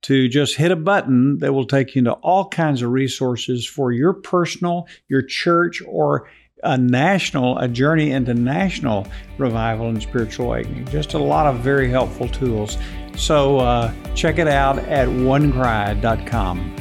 to 0.03 0.29
just 0.29 0.57
hit 0.57 0.73
a 0.73 0.77
button 0.77 1.39
that 1.39 1.53
will 1.53 1.67
take 1.67 1.95
you 1.95 2.01
into 2.01 2.13
all 2.15 2.49
kinds 2.49 2.83
of 2.83 2.91
resources 2.91 3.65
for 3.65 3.93
your 3.93 4.13
personal, 4.13 4.89
your 5.09 5.23
church, 5.23 5.81
or 5.87 6.29
a 6.63 6.79
national, 6.79 7.59
a 7.59 7.69
journey 7.69 8.13
into 8.13 8.35
national 8.35 9.07
revival 9.39 9.89
and 9.89 10.01
spiritual 10.03 10.47
awakening. 10.47 10.87
Just 10.87 11.15
a 11.15 11.19
lot 11.19 11.47
of 11.47 11.61
very 11.61 11.89
helpful 11.91 12.29
tools. 12.29 12.79
So 13.17 13.59
uh, 13.59 13.93
check 14.15 14.39
it 14.39 14.49
out 14.49 14.79
at 14.79 15.09
onecry.com. 15.09 16.77